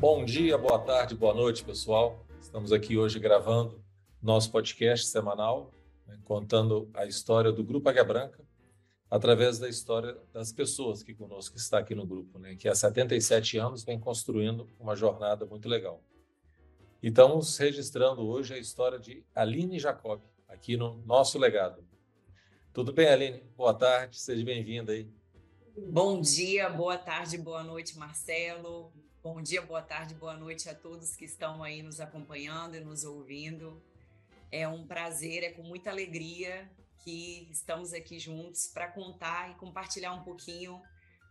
[0.00, 2.24] Bom dia, boa tarde, boa noite, pessoal.
[2.40, 3.84] Estamos aqui hoje gravando
[4.22, 5.74] nosso podcast semanal,
[6.06, 8.42] né, contando a história do Grupo Águia Branca,
[9.10, 13.58] através da história das pessoas que conosco está aqui no grupo, né, que há 77
[13.58, 16.02] anos vem construindo uma jornada muito legal.
[17.02, 21.84] E estamos registrando hoje a história de Aline Jacob, aqui no nosso legado.
[22.72, 23.42] Tudo bem, Aline?
[23.54, 25.12] Boa tarde, seja bem-vinda aí.
[25.76, 28.90] Bom dia, boa tarde, boa noite, Marcelo.
[29.22, 33.04] Bom dia, boa tarde, boa noite a todos que estão aí nos acompanhando e nos
[33.04, 33.78] ouvindo.
[34.50, 36.66] É um prazer, é com muita alegria
[37.04, 40.80] que estamos aqui juntos para contar e compartilhar um pouquinho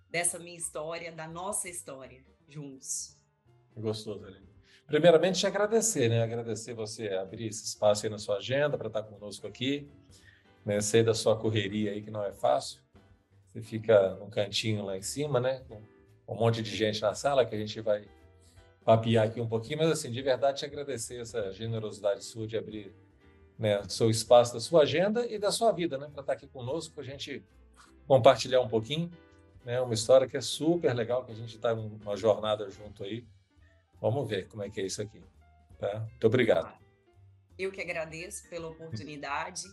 [0.07, 3.17] dessa minha história, da nossa história, juntos.
[3.75, 4.47] Gostoso, Aline.
[4.85, 6.21] Primeiramente, te agradecer, né?
[6.21, 9.89] Agradecer você abrir esse espaço aí na sua agenda para estar conosco aqui.
[10.63, 10.79] Né?
[10.79, 12.83] Sei da sua correria aí que não é fácil.
[13.47, 15.65] Você fica num cantinho lá em cima, né?
[16.29, 18.07] Um monte de gente na sala que a gente vai
[18.85, 22.95] papiar aqui um pouquinho, mas assim, de verdade te agradecer essa generosidade sua de abrir
[23.57, 26.93] né, seu espaço da sua agenda e da sua vida, né, para estar aqui conosco,
[26.93, 27.43] para a gente
[28.07, 29.11] compartilhar um pouquinho,
[29.65, 33.25] né, uma história que é super legal, que a gente está numa jornada junto aí.
[33.99, 35.21] Vamos ver como é que é isso aqui.
[35.77, 35.99] Tá?
[35.99, 36.71] Muito obrigado.
[37.57, 39.63] Eu que agradeço pela oportunidade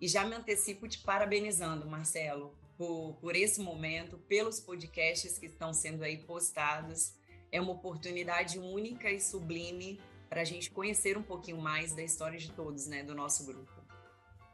[0.00, 5.74] e já me antecipo te parabenizando, Marcelo, por, por esse momento, pelos podcasts que estão
[5.74, 7.12] sendo aí postados.
[7.50, 12.38] É uma oportunidade única e sublime para a gente conhecer um pouquinho mais da história
[12.38, 13.72] de todos, né, do nosso grupo.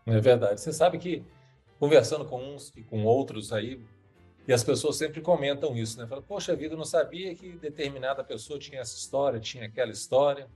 [0.06, 0.61] É verdade.
[0.61, 1.25] Você sabe que
[1.78, 3.84] conversando com uns e com outros aí,
[4.47, 6.06] e as pessoas sempre comentam isso, né?
[6.06, 10.48] Falam, poxa vida, eu não sabia que determinada pessoa tinha essa história, tinha aquela história.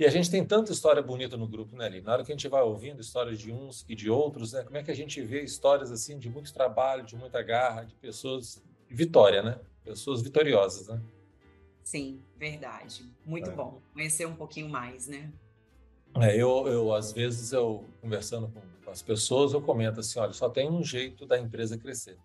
[0.00, 2.00] E a gente tem tanta história bonita no grupo, né, Ali?
[2.00, 4.64] Na hora que a gente vai ouvindo histórias de uns e de outros, né?
[4.64, 7.94] Como é que a gente vê histórias assim de muito trabalho, de muita garra, de
[7.96, 9.60] pessoas vitória, né?
[9.84, 11.02] Pessoas vitoriosas, né?
[11.84, 13.04] Sim, verdade.
[13.26, 13.52] Muito é.
[13.52, 15.30] bom conhecer um pouquinho mais, né?
[16.16, 20.48] É, eu, eu, às vezes, eu conversando com as pessoas, eu comento assim, olha, só
[20.48, 22.16] tem um jeito da empresa crescer.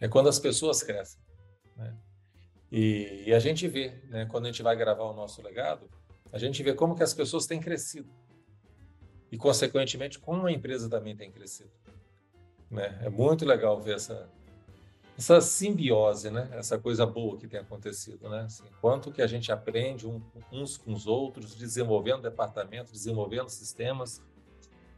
[0.00, 1.20] É quando as pessoas crescem,
[1.76, 1.94] né?
[2.72, 4.24] E, e a gente vê, né?
[4.24, 5.90] Quando a gente vai gravar o nosso legado,
[6.34, 8.10] a gente vê como que as pessoas têm crescido
[9.30, 11.70] e, consequentemente, como a empresa também tem crescido.
[12.68, 12.98] Né?
[13.04, 14.28] É muito legal ver essa,
[15.16, 16.50] essa simbiose, né?
[16.54, 18.28] essa coisa boa que tem acontecido.
[18.28, 18.40] Né?
[18.40, 20.08] Assim, quanto que a gente aprende
[20.50, 24.20] uns com os outros, desenvolvendo departamentos, desenvolvendo sistemas,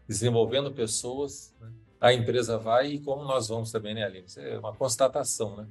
[0.08, 1.54] desenvolvendo pessoas.
[1.60, 1.70] Né?
[2.00, 4.24] A empresa vai e como nós vamos também, né, Aline?
[4.26, 5.68] Isso é uma constatação, né?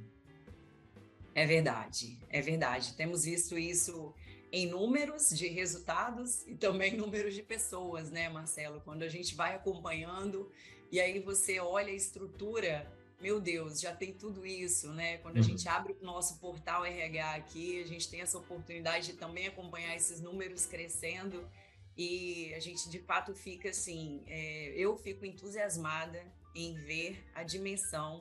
[1.34, 2.94] É verdade, é verdade.
[2.94, 4.14] Temos visto isso
[4.52, 8.80] em números de resultados e também números de pessoas, né, Marcelo?
[8.80, 10.50] Quando a gente vai acompanhando
[10.90, 12.90] e aí você olha a estrutura,
[13.20, 15.18] meu Deus, já tem tudo isso, né?
[15.18, 15.44] Quando a uhum.
[15.44, 19.96] gente abre o nosso portal RH aqui, a gente tem essa oportunidade de também acompanhar
[19.96, 21.48] esses números crescendo
[21.96, 26.22] e a gente de fato fica assim, é, eu fico entusiasmada
[26.54, 28.20] em ver a dimensão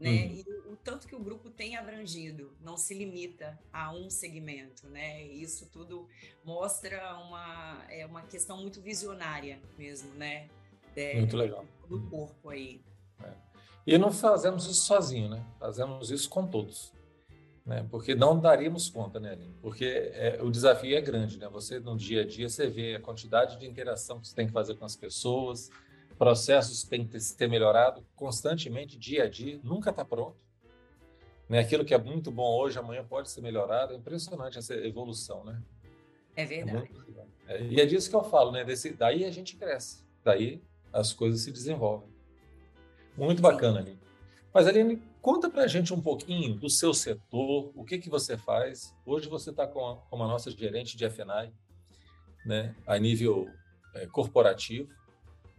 [0.00, 0.10] né?
[0.10, 0.16] Uhum.
[0.16, 5.22] E o, tanto que o grupo tem abrangido, não se limita a um segmento, né?
[5.24, 6.08] Isso tudo
[6.42, 10.48] mostra uma, é uma questão muito visionária mesmo, né?
[10.96, 11.64] É, muito legal.
[11.86, 12.10] Do uhum.
[12.10, 12.80] corpo aí.
[13.22, 13.32] É.
[13.86, 15.44] E não fazemos isso sozinho, né?
[15.58, 16.92] Fazemos isso com todos.
[17.64, 17.86] Né?
[17.90, 19.54] Porque não daríamos conta, né, Aline?
[19.60, 21.48] Porque é, o desafio é grande, né?
[21.48, 24.52] Você, no dia a dia, você vê a quantidade de interação que você tem que
[24.52, 25.70] fazer com as pessoas,
[26.20, 30.36] processos têm que ser melhorado constantemente, dia a dia, nunca está pronto.
[31.48, 31.60] Né?
[31.60, 33.94] Aquilo que é muito bom hoje, amanhã pode ser melhorado.
[33.94, 35.62] É impressionante essa evolução, né?
[36.36, 36.90] É verdade.
[37.48, 38.62] É é, e é disso que eu falo, né?
[38.62, 42.10] Desse, daí a gente cresce, daí as coisas se desenvolvem.
[43.16, 43.98] Muito bacana, Aline.
[44.52, 48.94] Mas, Aline, conta pra gente um pouquinho do seu setor, o que que você faz.
[49.06, 51.50] Hoje você está com, a, com a nossa gerente de FNAI,
[52.44, 52.76] né?
[52.86, 53.48] A nível
[53.94, 54.99] é, corporativo.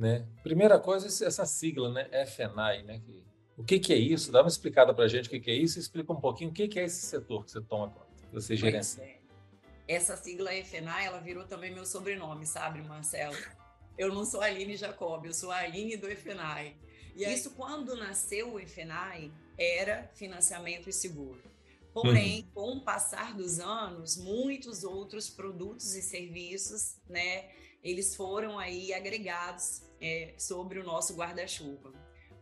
[0.02, 0.26] Né?
[0.42, 2.26] Primeira coisa, essa sigla, né?
[2.26, 3.00] FNAI, né?
[3.06, 3.24] Que,
[3.56, 4.32] o que, que é isso?
[4.32, 6.50] Dá uma explicada para a gente o que, que é isso e explica um pouquinho
[6.50, 9.04] o que, que é esse setor que você toma conta, que você gerencia.
[9.04, 9.20] É.
[9.88, 13.38] Essa sigla FNAI, ela virou também meu sobrenome, sabe, Marcelo?
[13.96, 16.76] Eu não sou a Aline Jacob, eu sou a Aline do FNAI.
[17.16, 21.44] E isso, quando nasceu o FNAI, era financiamento e seguro.
[21.94, 22.52] Porém, uhum.
[22.56, 27.52] com o passar dos anos, muitos outros produtos e serviços, né,
[27.84, 31.94] eles foram aí agregados é, sobre o nosso guarda-chuva.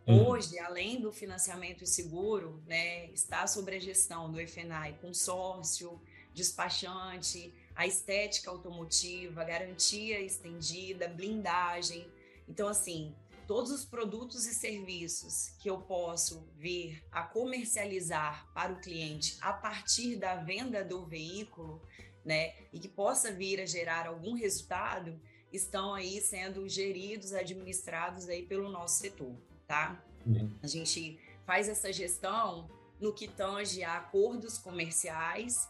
[0.07, 0.29] Uhum.
[0.29, 6.01] Hoje, além do financiamento seguro, né, está sobre a gestão do FNAI consórcio,
[6.33, 12.07] despachante, a estética automotiva, garantia estendida, blindagem.
[12.47, 13.13] Então, assim,
[13.45, 19.53] todos os produtos e serviços que eu posso vir a comercializar para o cliente a
[19.53, 21.81] partir da venda do veículo,
[22.23, 25.19] né, e que possa vir a gerar algum resultado,
[25.51, 29.35] estão aí sendo geridos, administrados aí pelo nosso setor,
[29.67, 30.03] tá?
[30.25, 30.51] Uhum.
[30.61, 32.69] A gente faz essa gestão
[32.99, 35.67] no que tange a acordos comerciais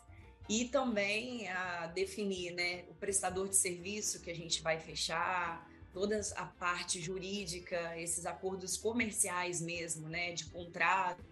[0.50, 6.20] e também a definir, né, o prestador de serviço que a gente vai fechar, toda
[6.36, 11.24] a parte jurídica, esses acordos comerciais mesmo, né, de contratos,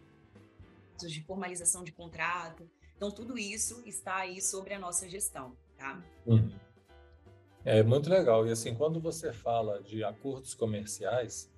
[1.02, 2.70] de formalização de contrato.
[2.96, 6.04] Então, tudo isso está aí sobre a nossa gestão, tá?
[6.26, 6.52] Uhum.
[7.70, 8.48] É muito legal.
[8.48, 11.52] E assim, quando você fala de acordos comerciais,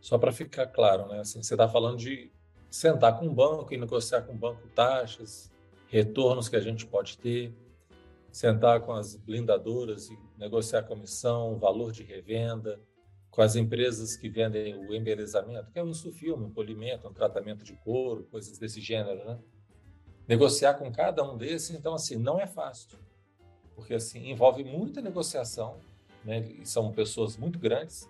[0.00, 1.20] só para ficar claro, né?
[1.20, 2.32] Assim, você está falando de
[2.68, 5.52] sentar com o banco e negociar com o banco taxas,
[5.86, 7.54] retornos que a gente pode ter,
[8.32, 12.80] sentar com as blindadoras e negociar comissão, valor de revenda,
[13.30, 17.62] com as empresas que vendem o embelezamento, que é o insufilme, um polimento, um tratamento
[17.62, 19.38] de couro, coisas desse gênero, né?
[20.26, 22.98] Negociar com cada um desses, então, assim, não é fácil,
[23.74, 25.76] porque, assim, envolve muita negociação,
[26.24, 26.40] né?
[26.40, 28.08] E são pessoas muito grandes,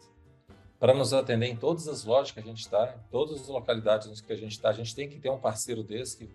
[0.82, 4.20] para nos atender em todas as lojas que a gente está, em todas as localidades
[4.20, 6.30] que a gente está, a gente tem que ter um parceiro desse que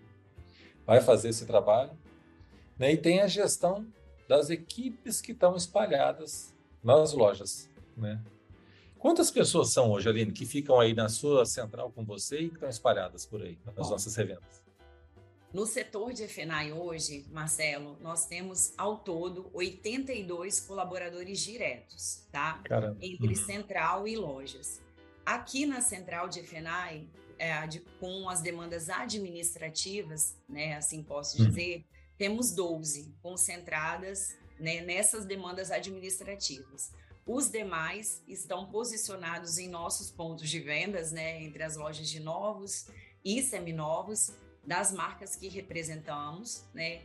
[0.86, 1.90] vai fazer esse trabalho.
[2.78, 2.92] Né?
[2.92, 3.86] E tem a gestão
[4.26, 7.68] das equipes que estão espalhadas nas lojas.
[7.94, 8.22] Né?
[8.98, 12.54] Quantas pessoas são hoje, Aline, que ficam aí na sua central com você e que
[12.54, 14.62] estão espalhadas por aí, nas Bom, nossas revendas?
[15.52, 22.60] No setor de FENAI hoje, Marcelo, nós temos ao todo 82 colaboradores diretos, tá?
[22.64, 22.98] Caramba.
[23.00, 23.46] Entre uhum.
[23.46, 24.80] central e lojas.
[25.24, 27.08] Aqui na central de FENAI,
[27.38, 31.48] é, de, com as demandas administrativas, né, assim posso uhum.
[31.48, 31.86] dizer,
[32.18, 36.92] temos 12 concentradas né, nessas demandas administrativas.
[37.24, 42.88] Os demais estão posicionados em nossos pontos de vendas, né, entre as lojas de novos
[43.24, 44.32] e seminovos,
[44.68, 47.00] das marcas que representamos, né,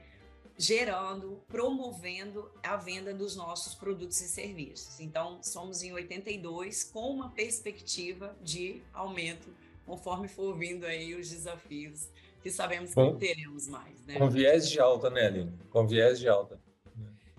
[0.57, 4.99] gerando, promovendo a venda dos nossos produtos e serviços.
[4.99, 9.49] Então, somos em 82 com uma perspectiva de aumento
[9.85, 12.09] conforme for vindo aí os desafios
[12.41, 14.17] que sabemos que com, teremos mais, né?
[14.17, 15.53] Com viés de alta, né, Aline?
[15.69, 16.59] Com viés de alta.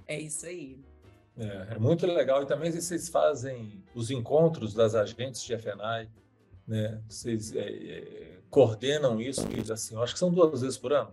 [0.07, 0.79] É isso aí.
[1.37, 2.43] É, é, muito legal.
[2.43, 6.09] E também vocês fazem os encontros das agentes de FNAI,
[6.67, 7.03] né?
[7.09, 9.43] Vocês é, é, coordenam isso,
[9.73, 11.13] assim, acho que são duas vezes por ano.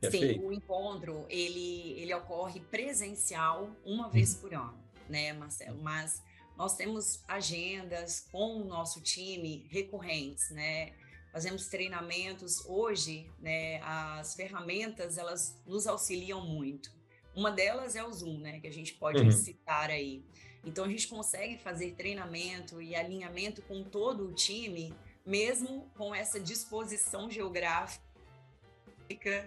[0.00, 0.46] É Sim, feito.
[0.46, 4.40] o encontro, ele, ele ocorre presencial uma vez hum.
[4.40, 5.82] por ano, né, Marcelo?
[5.82, 6.22] Mas
[6.56, 10.92] nós temos agendas com o nosso time recorrentes, né?
[11.34, 12.64] fazemos treinamentos.
[12.64, 16.92] Hoje, né, as ferramentas elas nos auxiliam muito.
[17.34, 19.32] Uma delas é o Zoom, né, que a gente pode uhum.
[19.32, 20.24] citar aí.
[20.64, 24.94] Então a gente consegue fazer treinamento e alinhamento com todo o time,
[25.24, 28.02] mesmo com essa disposição geográfica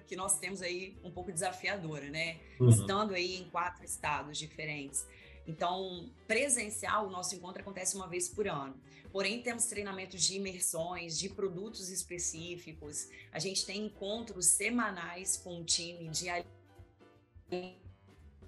[0.08, 2.40] que nós temos aí um pouco desafiadora, né?
[2.60, 2.70] Uhum.
[2.70, 5.06] Estando aí em quatro estados diferentes.
[5.48, 8.80] Então, presencial, o nosso encontro acontece uma vez por ano.
[9.12, 13.08] Porém, temos treinamentos de imersões, de produtos específicos.
[13.32, 16.30] A gente tem encontros semanais com o time de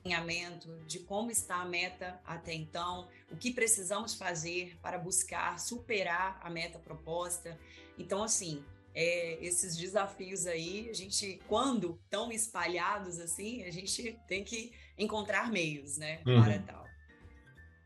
[0.03, 6.39] alinhamento, de como está a meta até então, o que precisamos fazer para buscar superar
[6.41, 7.57] a meta proposta.
[7.97, 14.43] Então, assim, é, esses desafios aí, a gente, quando tão espalhados assim, a gente tem
[14.43, 16.43] que encontrar meios, né, uhum.
[16.43, 16.89] para tal.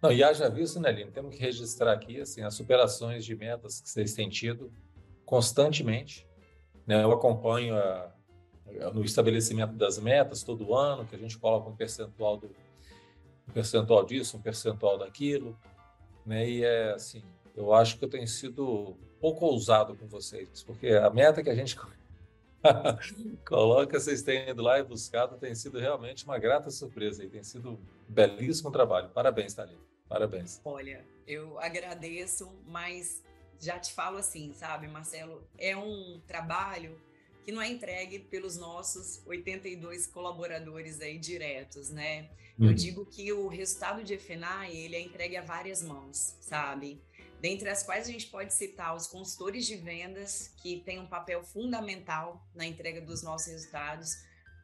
[0.02, 1.12] Não, e haja visto, né, Lino?
[1.12, 4.70] Temos que registrar aqui assim, as superações de metas que vocês têm tido
[5.26, 6.28] constantemente.
[6.86, 7.02] Né?
[7.02, 8.14] Eu acompanho a, a,
[8.94, 12.48] no estabelecimento das metas todo ano, que a gente coloca um percentual, do,
[13.48, 15.58] um percentual disso, um percentual daquilo.
[16.25, 16.50] Né?
[16.50, 17.24] E é assim,
[17.56, 21.56] eu acho que eu tenho sido pouco ousado com vocês, porque a meta que a
[21.56, 21.77] gente
[23.48, 27.44] coloca, vocês têm ido lá e buscado, tem sido realmente uma grata surpresa e tem
[27.44, 27.77] sido um
[28.08, 29.10] belíssimo trabalho.
[29.10, 29.82] Parabéns, Thalita.
[30.08, 30.62] Parabéns.
[30.63, 33.24] Olha, eu agradeço, mas
[33.60, 37.00] já te falo assim, sabe, Marcelo, é um trabalho
[37.44, 42.30] que não é entregue pelos nossos 82 colaboradores aí diretos, né?
[42.58, 42.66] Hum.
[42.66, 42.76] Eu uhum.
[42.76, 47.02] digo que o resultado de FNAI, ele é entregue a várias mãos, sabe?
[47.42, 51.44] Dentre as quais a gente pode citar os consultores de vendas, que têm um papel
[51.44, 54.16] fundamental na entrega dos nossos resultados,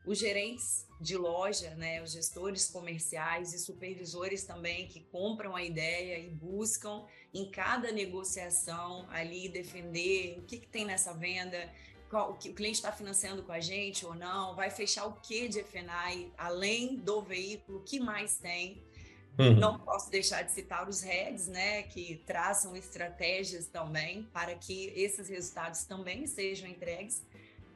[0.05, 6.17] os gerentes de loja, né, os gestores comerciais e supervisores também que compram a ideia
[6.19, 11.69] e buscam em cada negociação ali defender o que, que tem nessa venda,
[12.09, 15.13] qual, o que o cliente está financiando com a gente ou não, vai fechar o
[15.21, 18.83] que de FNAI, além do veículo, o que mais tem.
[19.37, 19.55] Uhum.
[19.55, 25.29] Não posso deixar de citar os heads, né, que traçam estratégias também para que esses
[25.29, 27.23] resultados também sejam entregues.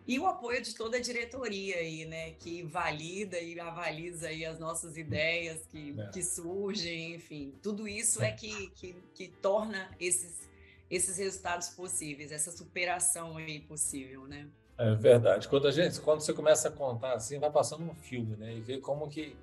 [0.05, 4.59] E o apoio de toda a diretoria aí, né, que valida e avaliza aí as
[4.59, 6.07] nossas ideias que, é.
[6.07, 7.53] que surgem, enfim.
[7.61, 10.41] Tudo isso é que, que, que torna esses,
[10.89, 14.47] esses resultados possíveis, essa superação aí possível, né?
[14.77, 15.47] É verdade.
[15.47, 18.61] Quando a gente, quando você começa a contar assim, vai passando um filme, né, e
[18.61, 19.35] ver como que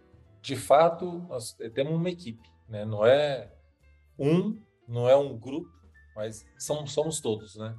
[0.42, 2.84] de fato, nós temos uma equipe, né?
[2.84, 3.52] Não é
[4.18, 5.70] um, não é um grupo,
[6.16, 7.76] mas somos, todos, né?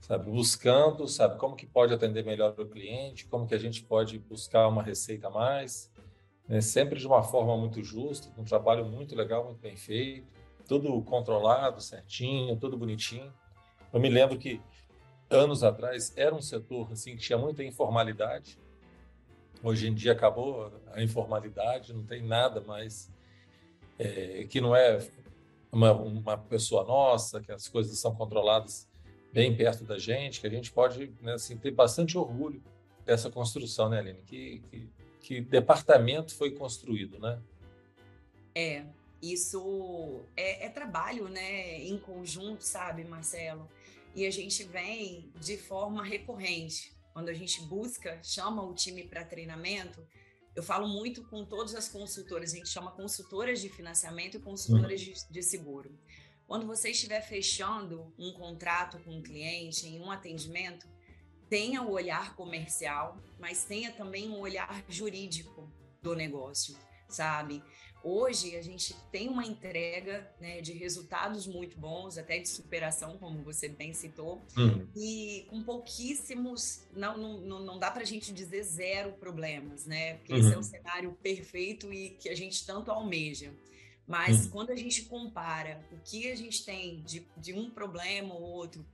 [0.00, 4.18] Sabe, buscando, sabe, como que pode atender melhor o cliente, como que a gente pode
[4.18, 5.92] buscar uma receita a mais,
[6.48, 6.60] né?
[6.62, 10.26] sempre de uma forma muito justa, um trabalho muito legal, muito bem feito,
[10.70, 13.34] tudo controlado, certinho, tudo bonitinho.
[13.92, 14.62] Eu me lembro que
[15.28, 18.56] anos atrás era um setor assim que tinha muita informalidade,
[19.62, 23.12] Hoje em dia acabou a informalidade, não tem nada mais
[23.98, 25.06] é, que não é
[25.70, 28.88] uma, uma, pessoa nossa, que as coisas são controladas
[29.30, 32.62] bem perto da gente, que a gente pode né, assim, ter bastante orgulho
[33.04, 34.22] dessa construção, né, Aline?
[34.22, 34.88] Que, que,
[35.20, 37.38] que departamento foi construído, né?
[38.54, 38.84] É,
[39.22, 43.68] isso é, é trabalho, né, em conjunto, sabe, Marcelo?
[44.14, 49.24] E a gente vem de forma recorrente quando a gente busca, chama o time para
[49.24, 50.06] treinamento,
[50.54, 55.00] eu falo muito com todas as consultoras, a gente chama consultoras de financiamento e consultoras
[55.00, 55.12] uhum.
[55.12, 55.98] de, de seguro.
[56.46, 60.88] Quando você estiver fechando um contrato com um cliente em um atendimento,
[61.48, 65.70] tenha o olhar comercial, mas tenha também um olhar jurídico
[66.02, 66.76] do negócio,
[67.08, 67.62] sabe?
[68.02, 73.42] Hoje a gente tem uma entrega né, de resultados muito bons, até de superação, como
[73.42, 74.86] você bem citou, uhum.
[74.96, 80.14] e com pouquíssimos, não, não, não dá para a gente dizer zero problemas, né?
[80.14, 80.38] Porque uhum.
[80.38, 80.62] esse é o uhum.
[80.62, 83.52] cenário perfeito e que a gente tanto almeja.
[84.06, 84.50] Mas uhum.
[84.50, 88.84] quando a gente compara o que a gente tem de, de um problema ou outro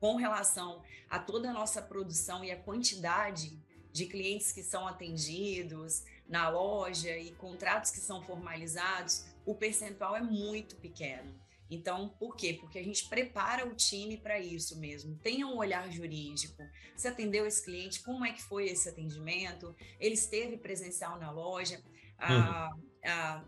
[0.00, 3.56] com relação a toda a nossa produção e a quantidade
[3.92, 10.20] de clientes que são atendidos, na loja e contratos que são formalizados, o percentual é
[10.20, 11.34] muito pequeno.
[11.70, 12.56] Então, por quê?
[12.60, 15.16] Porque a gente prepara o time para isso mesmo.
[15.18, 16.62] Tenha um olhar jurídico.
[16.94, 18.02] Você atendeu esse cliente?
[18.02, 19.74] Como é que foi esse atendimento?
[19.98, 21.82] Ele esteve presencial na loja?
[22.18, 22.82] A, uhum.
[23.04, 23.44] a,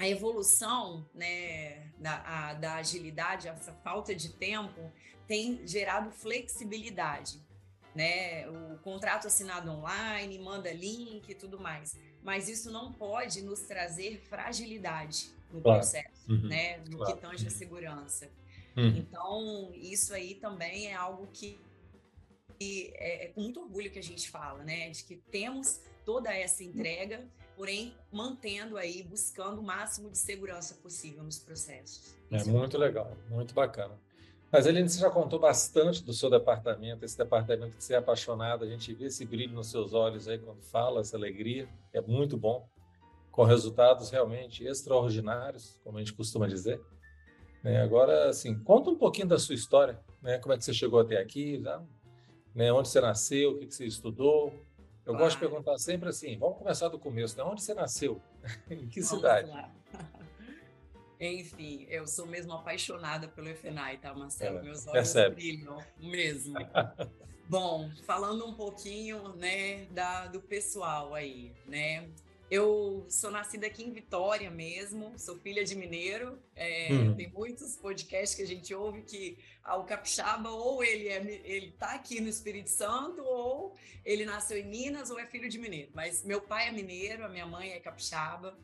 [0.00, 4.92] a evolução né, da, a, da agilidade, essa falta de tempo,
[5.28, 7.40] tem gerado flexibilidade.
[7.94, 8.48] Né?
[8.48, 14.20] O contrato assinado online, manda link e tudo mais mas isso não pode nos trazer
[14.28, 15.80] fragilidade no claro.
[15.80, 16.48] processo, uhum.
[16.48, 16.78] né?
[16.88, 17.14] No claro.
[17.14, 18.30] que tange a segurança.
[18.76, 18.88] Uhum.
[18.88, 21.58] Então, isso aí também é algo que
[22.60, 24.90] é, é com muito orgulho que a gente fala, né?
[24.90, 31.22] De que temos toda essa entrega, porém mantendo aí, buscando o máximo de segurança possível
[31.22, 32.14] nos processos.
[32.30, 33.98] É isso muito é legal, muito bacana.
[34.52, 38.64] Mas, Eline, você já contou bastante do seu departamento, esse departamento que você é apaixonado,
[38.64, 42.36] a gente vê esse brilho nos seus olhos aí quando fala, essa alegria, é muito
[42.36, 42.68] bom,
[43.30, 46.80] com resultados realmente extraordinários, como a gente costuma dizer.
[47.62, 47.80] Né?
[47.80, 50.38] Agora, assim, conta um pouquinho da sua história, né?
[50.38, 51.80] como é que você chegou até aqui, tá?
[52.52, 52.72] né?
[52.72, 54.52] onde você nasceu, o que, você estudou.
[55.06, 57.44] Eu gosto de perguntar sempre assim, vamos começar do começo, né?
[57.44, 58.20] onde você nasceu?
[58.68, 59.48] em que vamos cidade?
[59.48, 59.70] Lá.
[61.20, 64.58] Enfim, eu sou mesmo apaixonada pelo FNAI, tá, Marcelo?
[64.58, 65.34] É, Meus olhos percebe.
[65.34, 66.54] brilham mesmo.
[67.46, 72.08] Bom, falando um pouquinho, né, da, do pessoal aí, né?
[72.50, 76.36] Eu sou nascida aqui em Vitória mesmo, sou filha de mineiro.
[76.56, 77.14] É, hum.
[77.14, 81.70] Tem muitos podcasts que a gente ouve que ah, o capixaba ou ele é ele
[81.72, 85.92] tá aqui no Espírito Santo ou ele nasceu em Minas ou é filho de mineiro.
[85.94, 88.58] Mas meu pai é mineiro, a minha mãe é capixaba.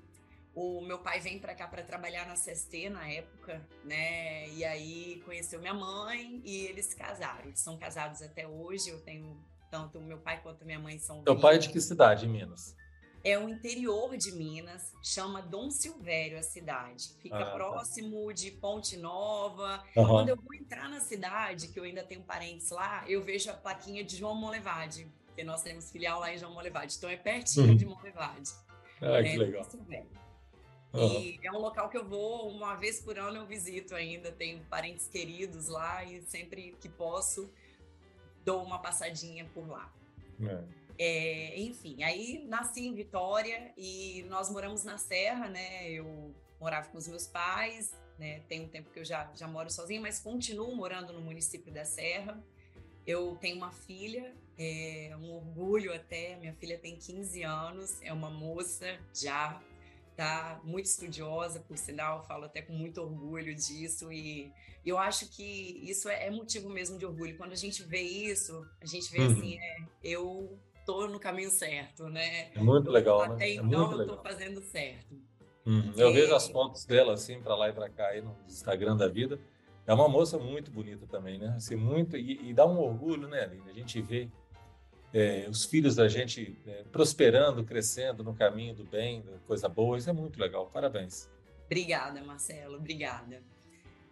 [0.56, 4.48] O meu pai vem para cá para trabalhar na CST na época, né?
[4.48, 7.44] E aí conheceu minha mãe e eles se casaram.
[7.44, 8.88] Eles são casados até hoje.
[8.88, 9.38] Eu tenho
[9.70, 11.22] tanto meu pai quanto minha mãe são.
[11.22, 12.74] Seu pai é de que cidade, em Minas?
[13.22, 17.12] É o interior de Minas, chama Dom Silvério a cidade.
[17.20, 17.50] Fica ah, tá.
[17.52, 18.32] próximo tá.
[18.32, 19.84] de Ponte Nova.
[19.94, 20.06] Uhum.
[20.06, 23.54] Quando eu vou entrar na cidade, que eu ainda tenho parentes lá, eu vejo a
[23.54, 26.94] plaquinha de João Molevade, porque nós temos filial lá em João Molevade.
[26.96, 27.76] Então é pertinho uhum.
[27.76, 28.50] de Molevade.
[29.02, 29.66] Ah, que é, legal.
[30.96, 31.20] Uhum.
[31.20, 34.32] E é um local que eu vou uma vez por ano, eu visito ainda.
[34.32, 37.50] Tenho parentes queridos lá e sempre que posso
[38.44, 39.92] dou uma passadinha por lá.
[40.40, 40.86] É.
[40.98, 45.90] É, enfim, aí nasci em Vitória e nós moramos na Serra, né?
[45.90, 48.40] Eu morava com os meus pais, né?
[48.48, 51.84] Tem um tempo que eu já, já moro sozinha, mas continuo morando no município da
[51.84, 52.42] Serra.
[53.06, 56.36] Eu tenho uma filha, é um orgulho até.
[56.36, 59.60] Minha filha tem 15 anos, é uma moça já
[60.16, 60.60] tá?
[60.64, 64.50] Muito estudiosa, por sinal, falo até com muito orgulho disso e
[64.84, 67.36] eu acho que isso é, é motivo mesmo de orgulho.
[67.36, 69.32] Quando a gente vê isso, a gente vê uhum.
[69.32, 72.52] assim, é, eu tô no caminho certo, né?
[72.54, 73.48] É muito legal, Até né?
[73.48, 75.14] É então eu tô fazendo certo.
[75.66, 75.92] Uhum.
[75.96, 79.08] Eu vejo as fotos dela assim para lá e para cá aí no Instagram da
[79.08, 79.38] vida.
[79.84, 81.54] É uma moça muito bonita também, né?
[81.56, 83.68] Assim, muito e, e dá um orgulho, né, Aline?
[83.68, 84.28] A gente vê
[85.16, 89.96] é, os filhos da gente é, prosperando, crescendo no caminho do bem, da coisa boa.
[89.96, 90.66] Isso é muito legal.
[90.66, 91.26] Parabéns.
[91.64, 92.76] Obrigada, Marcelo.
[92.76, 93.42] Obrigada.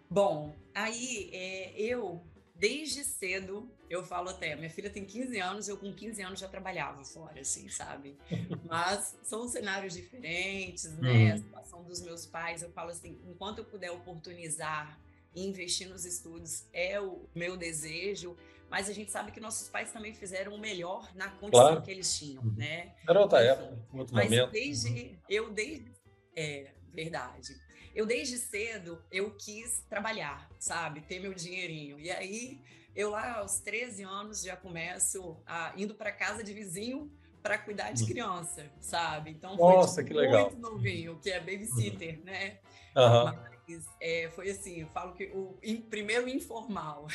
[0.09, 2.23] Bom, aí é, eu,
[2.55, 6.49] desde cedo, eu falo até, minha filha tem 15 anos, eu com 15 anos já
[6.49, 8.17] trabalhava fora, assim, sabe?
[8.65, 11.11] Mas são cenários diferentes, né?
[11.11, 11.33] Uhum.
[11.33, 14.99] A situação dos meus pais, eu falo assim, enquanto eu puder oportunizar
[15.35, 18.35] e investir nos estudos, é o meu desejo
[18.71, 21.83] mas a gente sabe que nossos pais também fizeram o melhor na condição claro.
[21.83, 22.55] que eles tinham, uhum.
[22.57, 22.95] né?
[23.09, 24.51] Era outra época, outro mas momento.
[24.51, 25.17] desde uhum.
[25.29, 25.93] eu desde
[26.37, 27.55] é verdade.
[27.95, 32.01] Eu desde cedo eu quis trabalhar, sabe, ter meu dinheirinho.
[32.01, 32.61] E aí
[32.95, 37.11] eu lá aos 13 anos já começo a indo para casa de vizinho
[37.43, 38.09] para cuidar de uhum.
[38.09, 39.31] criança, sabe?
[39.31, 40.51] Então foi Nossa, tipo, que legal.
[40.51, 42.25] muito novinho, que é babysitter, uhum.
[42.25, 42.59] né?
[42.97, 43.54] Uhum.
[43.67, 47.07] Mas, é, foi assim, eu falo que o em, primeiro informal.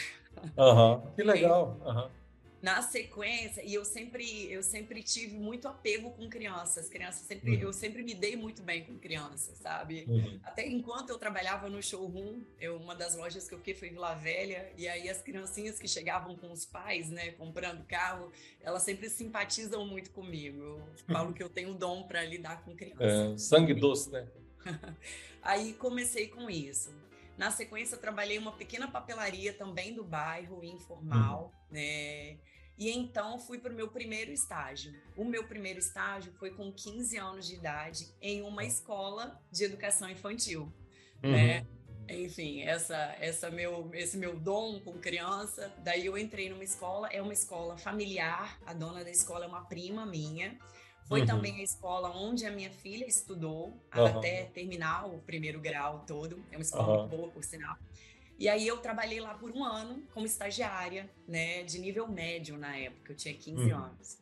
[0.57, 1.11] Uhum.
[1.15, 1.77] Que legal.
[1.85, 2.09] Uhum.
[2.61, 6.89] Na sequência, e eu sempre, eu sempre tive muito apego com crianças.
[6.89, 7.61] Crianças sempre, uhum.
[7.61, 10.05] eu sempre me dei muito bem com crianças, sabe?
[10.09, 10.39] Uhum.
[10.43, 14.13] Até enquanto eu trabalhava no showroom, eu, uma das lojas que eu fiquei foi Vila
[14.15, 18.29] Velha, e aí as criancinhas que chegavam com os pais, né, comprando carro,
[18.59, 20.61] elas sempre simpatizam muito comigo.
[20.61, 23.35] Eu falo que eu tenho dom para lidar com crianças.
[23.35, 24.27] É, sangue doce, né?
[25.41, 26.93] aí comecei com isso.
[27.37, 31.75] Na sequência, trabalhei uma pequena papelaria também do bairro, informal, uhum.
[31.75, 32.37] né?
[32.77, 34.93] E então fui para o meu primeiro estágio.
[35.15, 40.09] O meu primeiro estágio foi com 15 anos de idade em uma escola de educação
[40.09, 40.71] infantil,
[41.23, 41.31] uhum.
[41.31, 41.65] né?
[42.09, 45.71] Enfim, essa, essa meu, esse meu dom com criança.
[45.83, 48.59] Daí eu entrei numa escola, é uma escola familiar.
[48.65, 50.57] A dona da escola é uma prima minha.
[51.09, 51.25] Foi uhum.
[51.25, 54.05] também a escola onde a minha filha estudou uhum.
[54.05, 56.39] até terminar o primeiro grau todo.
[56.51, 57.75] É uma escola muito boa, por sinal.
[58.37, 62.77] E aí eu trabalhei lá por um ano como estagiária, né, de nível médio na
[62.77, 63.77] época, eu tinha 15 uhum.
[63.77, 64.19] anos.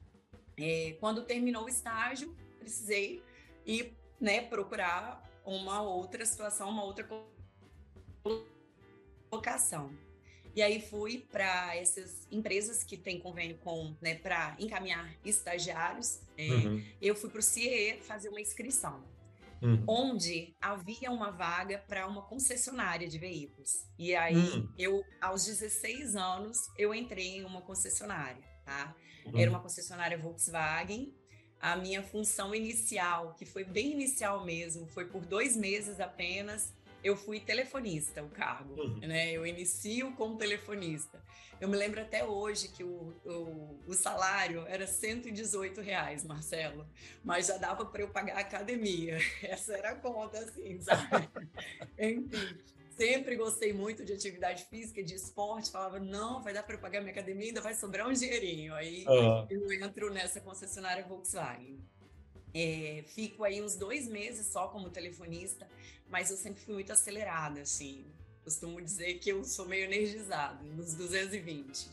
[0.57, 3.21] É, quando terminou o estágio, precisei
[3.65, 7.07] ir, né, procurar uma outra situação, uma outra
[9.29, 9.91] colocação.
[10.57, 16.19] E aí fui para essas empresas que têm convênio com, né, para encaminhar estagiários.
[16.35, 16.83] É, uhum.
[16.99, 19.03] Eu fui para o CIE fazer uma inscrição,
[19.61, 19.83] uhum.
[19.87, 23.85] onde havia uma vaga para uma concessionária de veículos.
[23.99, 24.67] E aí uhum.
[24.79, 28.95] eu, aos 16 anos, eu entrei em uma concessionária, tá?
[29.35, 31.13] Era uma concessionária Volkswagen.
[31.59, 37.15] A minha função inicial, que foi bem inicial mesmo, foi por dois meses apenas eu
[37.15, 38.99] fui telefonista, o cargo, uhum.
[38.99, 39.31] né?
[39.31, 41.21] Eu inicio como telefonista.
[41.59, 46.87] Eu me lembro até hoje que o, o, o salário era 118 reais, Marcelo,
[47.23, 49.17] mas já dava para eu pagar a academia.
[49.41, 51.27] Essa era a conta, assim, sabe?
[51.97, 52.57] Enfim,
[52.95, 55.71] sempre gostei muito de atividade física, de esporte.
[55.71, 58.75] Falava, não, vai dar para eu pagar minha academia, ainda vai sobrar um dinheirinho.
[58.75, 59.47] Aí uhum.
[59.49, 61.79] eu entro nessa concessionária Volkswagen.
[62.53, 65.67] É, fico aí uns dois meses só como telefonista,
[66.09, 68.05] mas eu sempre fui muito acelerada, assim.
[68.43, 71.89] Costumo dizer que eu sou meio energizada, nos 220.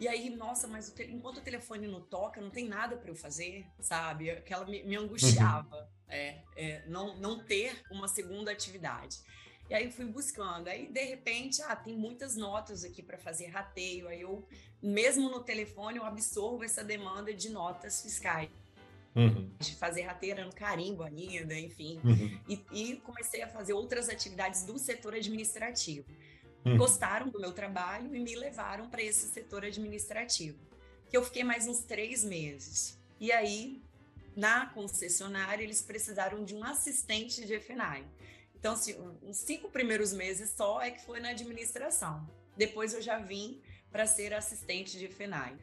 [0.00, 1.04] E aí, nossa, mas o te...
[1.04, 4.30] enquanto o telefone não toca, não tem nada para eu fazer, sabe?
[4.30, 5.86] Aquela me, me angustiava, uhum.
[6.08, 9.18] é, é, não, não ter uma segunda atividade.
[9.68, 10.68] E aí fui buscando.
[10.68, 14.08] Aí, de repente, ah, tem muitas notas aqui para fazer rateio.
[14.08, 14.46] Aí eu,
[14.80, 18.48] mesmo no telefone, eu absorvo essa demanda de notas fiscais
[19.18, 19.50] uhum.
[19.58, 22.00] de fazer rateira no carimbo ainda, enfim.
[22.04, 22.40] Uhum.
[22.48, 26.06] E, e, comecei a fazer outras atividades do setor administrativo.
[26.64, 26.76] Uhum.
[26.76, 30.58] Gostaram do meu trabalho e me levaram para esse setor administrativo,
[31.10, 32.98] que eu fiquei mais uns três meses.
[33.20, 33.82] E aí,
[34.36, 38.04] na concessionária, eles precisaram de um assistente de FNAI.
[38.54, 42.28] Então, assim, uns cinco primeiros meses só é que foi na administração.
[42.56, 45.56] Depois eu já vim para ser assistente de FNAI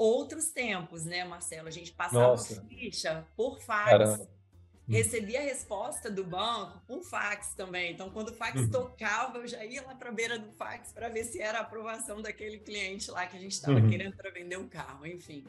[0.00, 1.68] outros tempos, né, Marcelo?
[1.68, 2.64] A gente passava Nossa.
[2.64, 3.90] ficha por fax.
[3.90, 4.22] Caramba.
[4.88, 4.92] Hum.
[4.92, 7.92] Recebia a resposta do banco por fax também.
[7.92, 8.70] Então, quando o fax uhum.
[8.70, 11.60] tocava, eu já ia lá para a beira do fax para ver se era a
[11.60, 13.88] aprovação daquele cliente lá que a gente estava uhum.
[13.88, 15.44] querendo para vender um carro, enfim.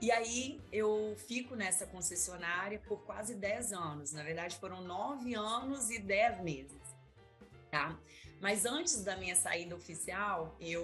[0.00, 4.12] E aí eu fico nessa concessionária por quase 10 anos.
[4.12, 6.76] Na verdade, foram 9 anos e 10 meses.
[7.70, 7.98] tá?
[8.42, 10.82] Mas antes da minha saída oficial, eu,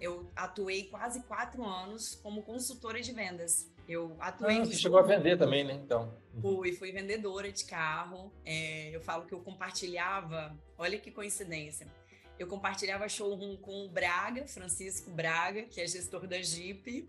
[0.00, 3.70] eu atuei quase quatro anos como consultora de vendas.
[3.88, 4.58] Eu atuei.
[4.58, 5.74] Ah, você chegou a vender também, né?
[5.74, 6.12] Então.
[6.34, 6.40] Uhum.
[6.42, 8.32] Fui, fui vendedora de carro.
[8.44, 10.52] É, eu falo que eu compartilhava.
[10.76, 11.86] Olha que coincidência.
[12.36, 17.08] Eu compartilhava showroom com o Braga, Francisco Braga, que é gestor da Jeep,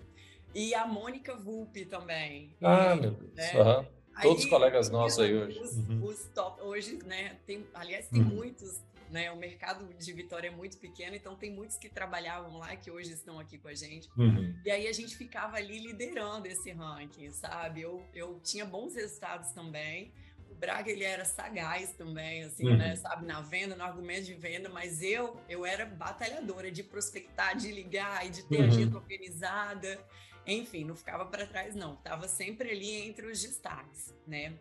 [0.54, 2.56] e a Mônica Vulpe também.
[2.62, 3.34] Ah, meu Deus.
[3.34, 3.54] Né?
[3.56, 3.86] Uhum.
[4.22, 5.60] Todos os colegas nossos aí hoje.
[5.60, 6.04] Os, uhum.
[6.06, 7.38] os top, hoje, né?
[7.46, 8.28] Tem, aliás, tem uhum.
[8.28, 9.32] muitos né?
[9.32, 13.12] O mercado de Vitória é muito pequeno, então tem muitos que trabalhavam lá que hoje
[13.14, 14.10] estão aqui com a gente.
[14.18, 14.56] Uhum.
[14.66, 17.82] E aí a gente ficava ali liderando esse ranking, sabe?
[17.82, 20.12] Eu, eu tinha bons resultados também.
[20.50, 22.72] O Braga ele era sagaz também, assim, né?
[22.72, 22.78] uhum.
[22.78, 22.96] né?
[22.96, 27.72] Sabe, na venda, no argumento de venda, mas eu eu era batalhadora de prospectar, de
[27.72, 28.68] ligar e de ter uhum.
[28.68, 30.00] agenda organizada.
[30.46, 31.94] Enfim, não ficava para trás, não.
[31.94, 34.58] Estava sempre ali entre os destaques, né?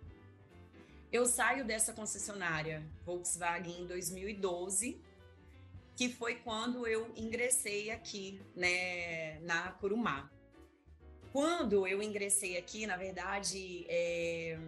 [1.11, 5.01] Eu saio dessa concessionária Volkswagen em 2012,
[5.97, 10.31] que foi quando eu ingressei aqui, né, na Curumá.
[11.33, 14.59] Quando eu ingressei aqui, na verdade, é,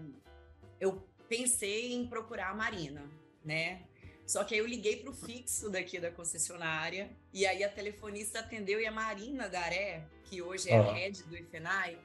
[0.80, 3.04] eu pensei em procurar a Marina,
[3.44, 3.82] né?
[4.26, 8.40] Só que aí eu liguei para o fixo daqui da concessionária e aí a telefonista
[8.40, 11.98] atendeu e a Marina Daré, que hoje é a head do IFENAI,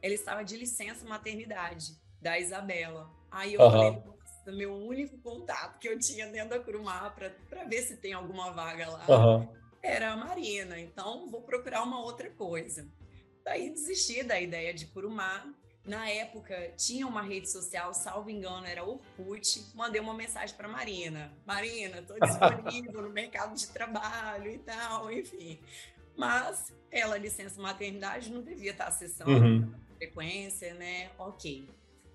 [0.00, 3.21] ela estava de licença maternidade da Isabela.
[3.32, 3.70] Aí eu uhum.
[3.70, 8.12] falei, nossa, meu único contato que eu tinha dentro da Curumar para ver se tem
[8.12, 9.48] alguma vaga lá uhum.
[9.82, 10.78] era a Marina.
[10.78, 12.86] Então, vou procurar uma outra coisa.
[13.42, 15.48] Daí desisti da ideia de Curumar.
[15.84, 19.64] Na época, tinha uma rede social, salvo engano, era Orkut.
[19.74, 21.32] Mandei uma mensagem para Marina.
[21.44, 25.58] Marina, estou disponível no mercado de trabalho e tal, enfim.
[26.16, 29.74] Mas ela, licença maternidade, não devia estar acessando uhum.
[29.98, 31.10] frequência, né?
[31.18, 31.68] Ok.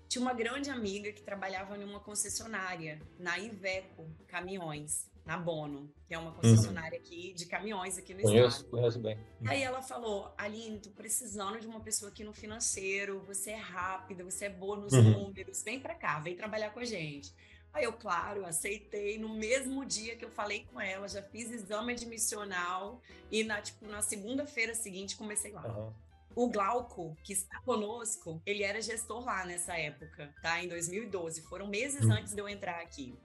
[0.08, 6.18] Tinha uma grande amiga que trabalhava numa concessionária, na Iveco Caminhões, na Bono, que é
[6.18, 7.04] uma concessionária uhum.
[7.04, 8.70] aqui de caminhões aqui no conheço, estado.
[8.70, 9.18] Conheço bem.
[9.46, 14.24] Aí ela falou, Aline, tô precisando de uma pessoa aqui no financeiro, você é rápida,
[14.24, 15.24] você é boa nos uhum.
[15.24, 17.30] números, vem para cá, vem trabalhar com a gente.
[17.74, 19.18] Aí eu, claro, aceitei.
[19.18, 23.86] No mesmo dia que eu falei com ela, já fiz exame admissional e na, tipo,
[23.86, 25.66] na segunda-feira seguinte comecei lá.
[25.66, 25.92] Uhum.
[26.38, 30.62] O Glauco, que está conosco, ele era gestor lá nessa época, tá?
[30.62, 31.42] Em 2012.
[31.42, 32.12] Foram meses uhum.
[32.12, 33.18] antes de eu entrar aqui.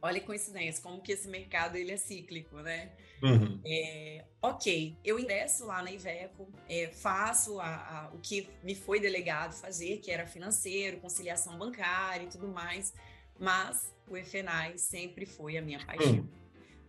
[0.00, 2.92] Olha que coincidência, como que esse mercado ele é cíclico, né?
[3.20, 3.60] Uhum.
[3.66, 9.00] É, ok, eu ingresso lá na Iveco, é, faço a, a, o que me foi
[9.00, 12.94] delegado fazer, que era financeiro, conciliação bancária e tudo mais,
[13.36, 16.12] mas o EFENAI sempre foi a minha paixão.
[16.12, 16.28] Uhum.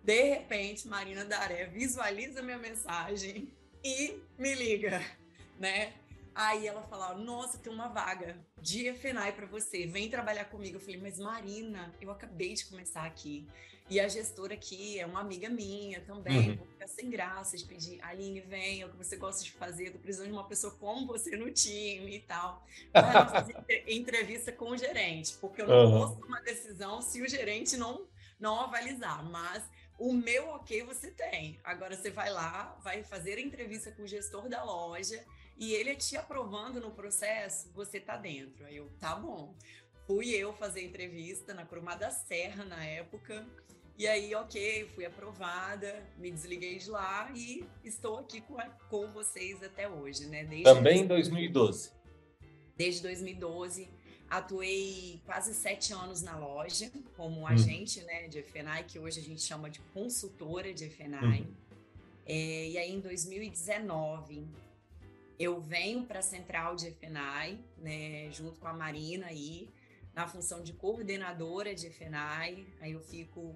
[0.04, 3.52] De repente, Marina Daré visualiza minha mensagem
[3.84, 5.02] e me liga
[5.62, 5.94] né?
[6.34, 10.78] Aí ela falava: Nossa, tem uma vaga de FNAI para você, vem trabalhar comigo.
[10.78, 13.48] Eu falei: Mas Marina, eu acabei de começar aqui.
[13.90, 16.52] E a gestora aqui é uma amiga minha também.
[16.52, 16.56] Uhum.
[16.56, 19.88] Vou ficar sem graça de pedir: Aline, vem, é o que você gosta de fazer.
[19.88, 22.66] Eu tô precisando de uma pessoa como você no time e tal.
[22.94, 23.56] Fazer
[23.88, 26.00] entrevista com o gerente, porque eu não uhum.
[26.00, 28.08] posso tomar decisão se o gerente não,
[28.40, 29.24] não avalizar.
[29.26, 29.64] Mas
[30.00, 31.60] o meu ok você tem.
[31.62, 35.22] Agora você vai lá, vai fazer a entrevista com o gestor da loja
[35.62, 38.66] e ele te aprovando no processo, você tá dentro.
[38.66, 39.54] Aí eu, tá bom.
[40.08, 43.46] Fui eu fazer entrevista na Cromada Serra na época.
[43.96, 48.58] E aí, ok, fui aprovada, me desliguei de lá e estou aqui com,
[48.90, 50.44] com vocês até hoje, né?
[50.44, 51.92] Desde Também em 2012.
[52.76, 53.88] Desde 2012.
[54.28, 57.48] Atuei quase sete anos na loja como hum.
[57.48, 61.42] agente né, de FNAI, que hoje a gente chama de consultora de FNAI.
[61.42, 61.54] Hum.
[62.26, 64.48] É, e aí, em 2019,
[65.42, 69.70] eu venho para a central de FNAI, né, junto com a Marina aí,
[70.14, 72.66] na função de coordenadora de FNAI.
[72.80, 73.56] Aí eu fico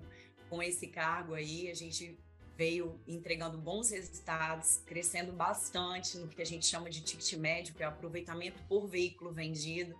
[0.49, 2.17] com esse cargo aí, a gente
[2.57, 7.83] veio entregando bons resultados, crescendo bastante no que a gente chama de ticket médio, que
[7.83, 9.93] é o aproveitamento por veículo vendido.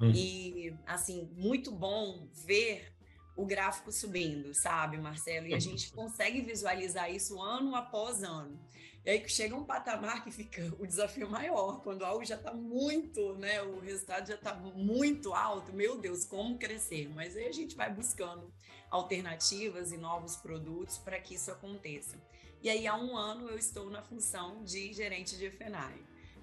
[0.00, 0.10] Uhum.
[0.12, 2.92] E, assim, muito bom ver
[3.40, 5.46] o gráfico subindo, sabe, Marcelo?
[5.46, 8.58] E a gente consegue visualizar isso ano após ano.
[9.04, 13.34] E aí chega um patamar que fica o desafio maior, quando algo já está muito,
[13.36, 13.62] né?
[13.62, 17.08] O resultado já está muito alto, meu Deus, como crescer?
[17.14, 18.52] Mas aí a gente vai buscando
[18.90, 22.16] alternativas e novos produtos para que isso aconteça.
[22.62, 25.98] E aí há um ano eu estou na função de gerente de FENAI.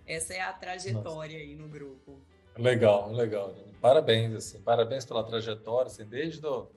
[0.07, 1.49] Essa é a trajetória Nossa.
[1.49, 2.19] aí no grupo.
[2.57, 3.53] Legal, legal.
[3.79, 6.71] Parabéns, assim, parabéns pela trajetória, assim, desde do,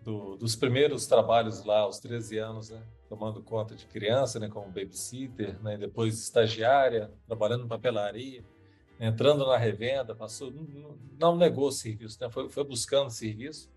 [0.00, 2.82] do, dos primeiros trabalhos lá, aos 13 anos, né?
[3.08, 8.44] tomando conta de criança, né, como babysitter, né, depois estagiária, trabalhando em papelaria,
[9.00, 10.52] entrando na revenda, passou,
[11.18, 13.70] não, negou serviço, né, foi, foi buscando serviço.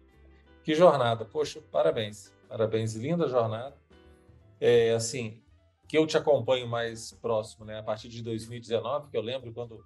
[0.63, 3.75] Que jornada, poxa, parabéns, parabéns, linda jornada.
[4.59, 5.41] É, assim,
[5.87, 7.79] que eu te acompanho mais próximo, né?
[7.79, 9.83] A partir de 2019, que eu lembro quando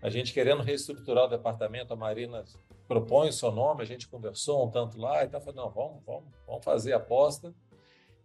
[0.00, 2.42] a gente querendo reestruturar o departamento, a Marina
[2.90, 6.24] propõe o seu nome, a gente conversou um tanto lá e falando, não, vamos, vamos,
[6.44, 7.54] vamos fazer a aposta.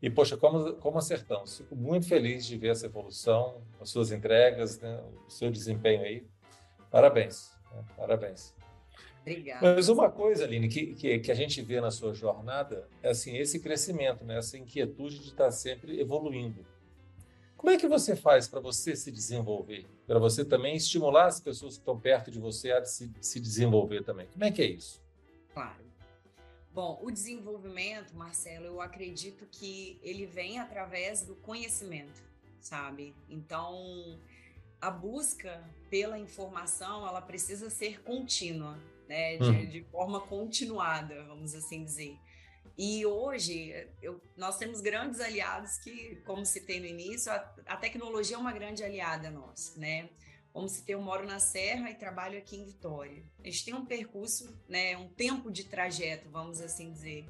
[0.01, 1.59] E, poxa, como, como acertamos.
[1.59, 6.25] Fico muito feliz de ver essa evolução, as suas entregas, né, o seu desempenho aí.
[6.89, 7.83] Parabéns, né?
[7.95, 8.55] parabéns.
[9.21, 9.75] Obrigada.
[9.75, 13.37] Mas uma coisa, Aline, que, que, que, a gente vê na sua jornada é assim,
[13.37, 14.39] esse crescimento, né?
[14.39, 16.65] essa inquietude de estar sempre evoluindo.
[17.65, 19.87] Como é que você faz para você se desenvolver?
[20.05, 24.03] Para você também estimular as pessoas que estão perto de você a se, se desenvolver
[24.03, 24.27] também?
[24.27, 25.01] Como é que é isso?
[25.51, 25.83] Claro.
[26.71, 32.21] Bom, o desenvolvimento, Marcelo, eu acredito que ele vem através do conhecimento,
[32.61, 33.15] sabe?
[33.27, 34.19] Então,
[34.79, 38.77] a busca pela informação, ela precisa ser contínua,
[39.09, 39.37] né?
[39.37, 39.65] De, hum.
[39.65, 42.15] de forma continuada, vamos assim dizer.
[42.77, 48.35] E hoje eu, nós temos grandes aliados que, como citei no início, a, a, tecnologia
[48.35, 50.09] é uma grande aliada nossa, né?
[50.51, 53.23] Como se eu moro na Serra e trabalho aqui em Vitória.
[53.41, 57.25] A gente tem um percurso, né, um tempo de trajeto, vamos assim dizer.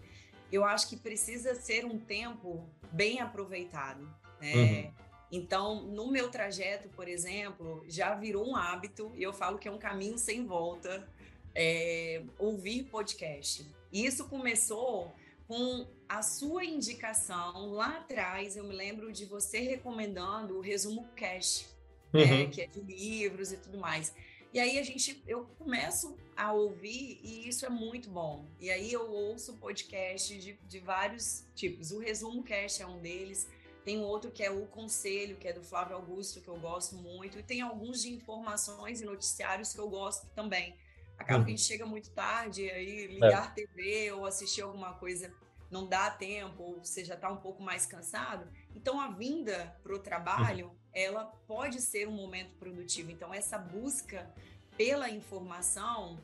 [0.52, 4.08] Eu acho que precisa ser um tempo bem aproveitado,
[4.40, 4.54] né?
[4.54, 4.94] Uhum.
[5.32, 9.72] Então, no meu trajeto, por exemplo, já virou um hábito, e eu falo que é
[9.72, 11.08] um caminho sem volta,
[11.54, 13.68] é, ouvir podcast.
[13.92, 15.14] Isso começou
[15.48, 21.68] com a sua indicação lá atrás, eu me lembro de você recomendando o resumo cash,
[22.12, 22.30] né, uhum.
[22.30, 24.14] né, que é de livros e tudo mais.
[24.54, 28.46] E aí a gente, eu começo a ouvir e isso é muito bom.
[28.58, 31.92] E aí eu ouço podcast de, de vários tipos.
[31.92, 33.50] O resumo cast é um deles.
[33.84, 37.38] Tem outro que é o Conselho, que é do Flávio Augusto, que eu gosto muito.
[37.38, 40.74] E tem alguns de informações e noticiários que eu gosto também.
[41.18, 41.46] Acaba uhum.
[41.46, 43.54] que a gente chega muito tarde, aí ligar é.
[43.54, 45.34] TV ou assistir alguma coisa
[45.72, 48.48] não dá tempo, ou você já está um pouco mais cansado.
[48.76, 50.76] Então, a vinda para o trabalho, uhum.
[50.94, 53.12] ela pode ser um momento produtivo.
[53.12, 54.32] Então, essa busca
[54.78, 56.20] pela informação,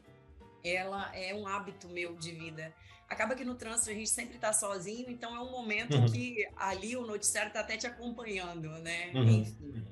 [0.63, 2.73] ela é um hábito meu de vida.
[3.09, 6.05] Acaba que no trânsito a gente sempre está sozinho, então é um momento uhum.
[6.05, 9.11] que ali o noticiário está até te acompanhando, né?
[9.13, 9.29] Uhum.
[9.29, 9.85] Enfim.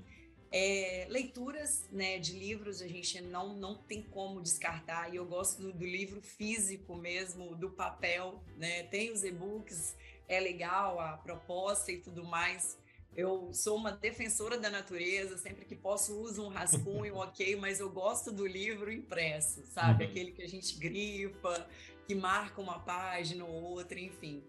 [0.51, 5.61] É, leituras né, de livros a gente não, não tem como descartar, e eu gosto
[5.61, 8.83] do, do livro físico mesmo, do papel, né?
[8.83, 9.95] Tem os e-books,
[10.27, 12.77] é legal a proposta e tudo mais.
[13.15, 17.89] Eu sou uma defensora da natureza, sempre que posso uso um rascunho, ok, mas eu
[17.89, 20.05] gosto do livro impresso, sabe?
[20.05, 20.09] Uhum.
[20.09, 21.67] Aquele que a gente grifa,
[22.07, 24.43] que marca uma página ou outra, enfim.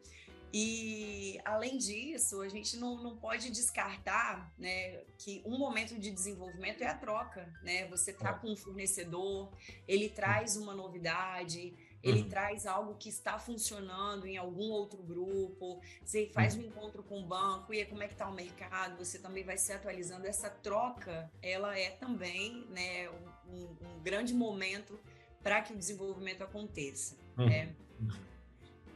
[0.52, 6.82] E, além disso, a gente não, não pode descartar né, que um momento de desenvolvimento
[6.82, 7.52] é a troca.
[7.62, 7.86] Né?
[7.88, 9.52] Você está com um fornecedor,
[9.86, 12.28] ele traz uma novidade, ele uhum.
[12.28, 17.26] traz algo que está funcionando em algum outro grupo, você faz um encontro com o
[17.26, 20.26] banco, e aí como é que está o mercado, você também vai se atualizando.
[20.26, 23.08] Essa troca, ela é também né,
[23.46, 24.98] um, um grande momento
[25.42, 27.16] para que o desenvolvimento aconteça.
[27.36, 27.46] Uhum.
[27.46, 27.74] Né?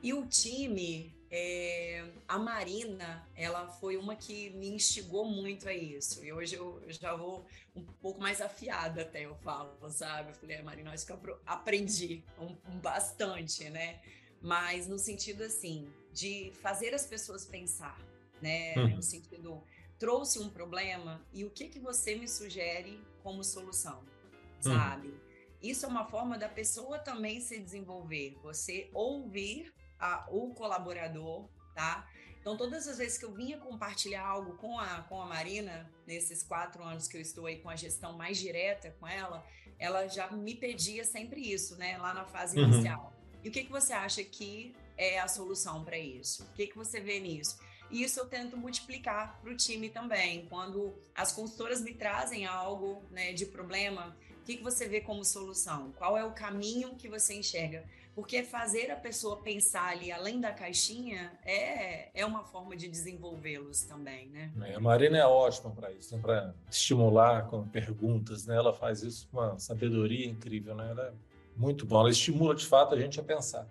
[0.03, 6.25] E o time, é, a Marina, ela foi uma que me instigou muito a isso.
[6.25, 7.45] E hoje eu, já vou
[7.75, 10.31] um pouco mais afiada até, eu falo, sabe?
[10.31, 14.01] Eu falei, é, Marina, acho que eu aprendi um, um bastante, né?
[14.41, 17.99] Mas no sentido, assim, de fazer as pessoas pensar,
[18.41, 18.73] né?
[18.77, 18.95] Uhum.
[18.95, 19.61] No sentido,
[19.99, 24.73] trouxe um problema e o que, que você me sugere como solução, uhum.
[24.73, 25.09] sabe?
[25.09, 25.19] Uhum.
[25.61, 28.39] Isso é uma forma da pessoa também se desenvolver.
[28.41, 32.07] Você ouvir a, o colaborador, tá?
[32.41, 36.43] Então, todas as vezes que eu vinha compartilhar algo com a, com a Marina, nesses
[36.43, 39.43] quatro anos que eu estou aí com a gestão mais direta com ela,
[39.79, 41.97] ela já me pedia sempre isso, né?
[41.97, 42.65] Lá na fase uhum.
[42.69, 43.15] inicial.
[43.43, 46.45] E o que, que você acha que é a solução para isso?
[46.45, 47.59] O que, que você vê nisso?
[47.91, 50.47] E isso eu tento multiplicar para o time também.
[50.47, 55.25] Quando as consultoras me trazem algo né, de problema, o que, que você vê como
[55.25, 55.91] solução?
[55.97, 57.83] Qual é o caminho que você enxerga?
[58.15, 63.85] Porque fazer a pessoa pensar ali além da caixinha é, é uma forma de desenvolvê-los
[63.85, 64.53] também, né?
[64.67, 66.21] É, a Marina é ótima para isso, né?
[66.21, 68.55] para estimular com perguntas, né?
[68.55, 70.91] Ela faz isso com uma sabedoria incrível, né?
[70.91, 71.13] Ela é
[71.57, 73.67] muito bom, ela estimula de fato a gente a pensar.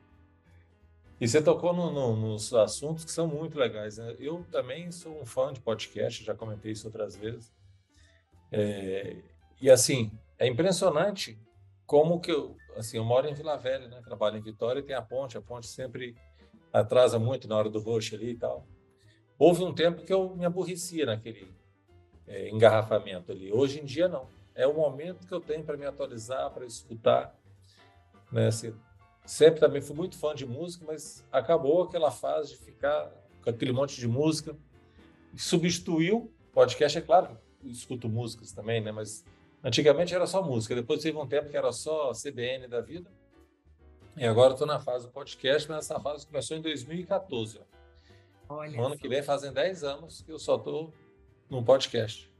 [1.21, 3.99] E você tocou no, no, nos assuntos que são muito legais.
[3.99, 4.15] Né?
[4.17, 7.53] Eu também sou um fã de podcast, já comentei isso outras vezes.
[8.51, 9.17] É,
[9.61, 11.39] e assim, é impressionante
[11.85, 14.01] como que eu, assim, eu moro em Vila Velha, né?
[14.03, 15.37] Trabalho em Vitória e tem a ponte.
[15.37, 16.15] A ponte sempre
[16.71, 18.65] atrasa muito na hora do rush ali e tal.
[19.37, 21.53] Houve um tempo que eu me aborrecia naquele
[22.27, 23.51] é, engarrafamento ali.
[23.51, 24.27] Hoje em dia, não.
[24.55, 27.35] É o momento que eu tenho para me atualizar, para escutar.
[28.31, 28.49] Né?
[28.49, 28.73] Você
[29.25, 33.11] sempre também fui muito fã de música, mas acabou aquela fase de ficar
[33.43, 34.55] com aquele monte de música.
[35.35, 38.91] Substituiu podcast, é claro, escuto músicas também, né?
[38.91, 39.25] Mas
[39.63, 40.75] antigamente era só música.
[40.75, 43.09] Depois teve um tempo que era só CBN da vida.
[44.15, 47.59] E agora estou na fase do podcast, mas essa fase começou em 2014.
[48.47, 50.93] Olha no ano que vem fazem 10 anos que eu só estou
[51.49, 52.31] no podcast.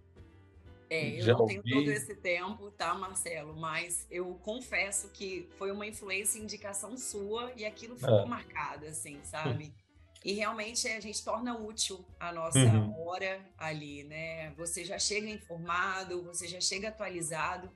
[0.89, 3.55] É, eu Já não tenho todo esse tempo, tá, Marcelo?
[3.55, 8.25] Mas eu confesso que foi uma influência e indicação sua e aquilo ficou é.
[8.25, 9.73] marcado, assim, sabe?
[10.23, 13.07] E realmente a gente torna útil a nossa uhum.
[13.07, 14.51] hora ali, né?
[14.51, 17.69] Você já chega informado, você já chega atualizado.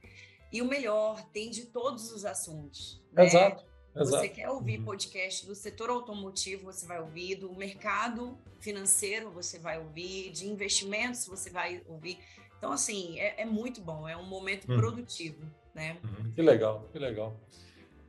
[0.51, 3.03] E o melhor, tem de todos os assuntos.
[3.11, 3.25] Né?
[3.25, 3.65] Exato.
[3.95, 4.21] Exato.
[4.21, 4.85] Você quer ouvir uhum.
[4.85, 11.25] podcast do setor automotivo, você vai ouvir, do mercado financeiro, você vai ouvir, de investimentos,
[11.25, 12.19] você vai ouvir.
[12.57, 14.77] Então, assim, é, é muito bom, é um momento uhum.
[14.77, 15.97] produtivo, né?
[16.03, 16.31] Uhum.
[16.31, 17.35] Que legal, que legal.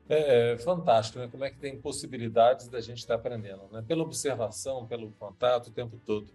[0.09, 1.29] É, é, fantástico, né?
[1.31, 3.85] Como é que tem possibilidades da gente estar aprendendo, né?
[3.87, 6.33] Pela observação, pelo contato o tempo todo.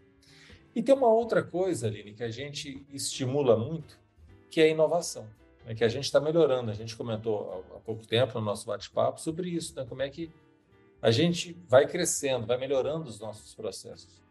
[0.76, 4.00] E tem uma outra coisa, Aline, que a gente estimula muito,
[4.50, 5.28] que é a inovação,
[5.66, 5.76] né?
[5.76, 6.72] que a gente está melhorando.
[6.72, 9.86] A gente comentou há pouco tempo no nosso bate-papo sobre isso, né?
[9.88, 10.32] Como é que
[11.02, 14.22] a gente vai crescendo, vai melhorando os nossos processos.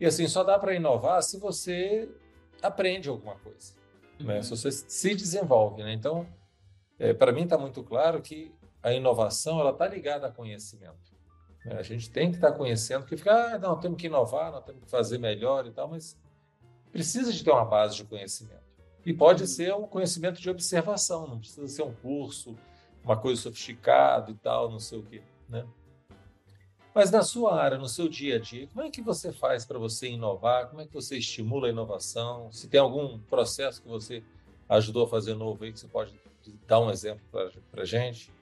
[0.00, 2.08] E assim, só dá para inovar se você
[2.60, 3.72] aprende alguma coisa,
[4.18, 4.36] né?
[4.36, 4.42] uhum.
[4.42, 5.92] Se você se desenvolve, né?
[5.92, 6.26] Então,
[6.98, 11.14] é, para mim está muito claro que a inovação ela está ligada a conhecimento.
[11.64, 11.76] Né?
[11.78, 14.64] A gente tem que estar tá conhecendo, porque fica, ah, não, temos que inovar, nós
[14.64, 16.16] temos que fazer melhor e tal, mas
[16.92, 18.64] precisa de ter uma base de conhecimento.
[19.04, 19.48] E pode uhum.
[19.48, 22.56] ser um conhecimento de observação, não precisa ser um curso,
[23.04, 25.64] uma coisa sofisticada e tal, não sei o quê, né?
[26.94, 29.78] Mas na sua área, no seu dia a dia, como é que você faz para
[29.78, 30.68] você inovar?
[30.68, 32.50] Como é que você estimula a inovação?
[32.50, 34.24] Se tem algum processo que você
[34.66, 36.18] ajudou a fazer novo aí, que você pode
[36.66, 37.24] dar um exemplo
[37.70, 38.32] para a gente?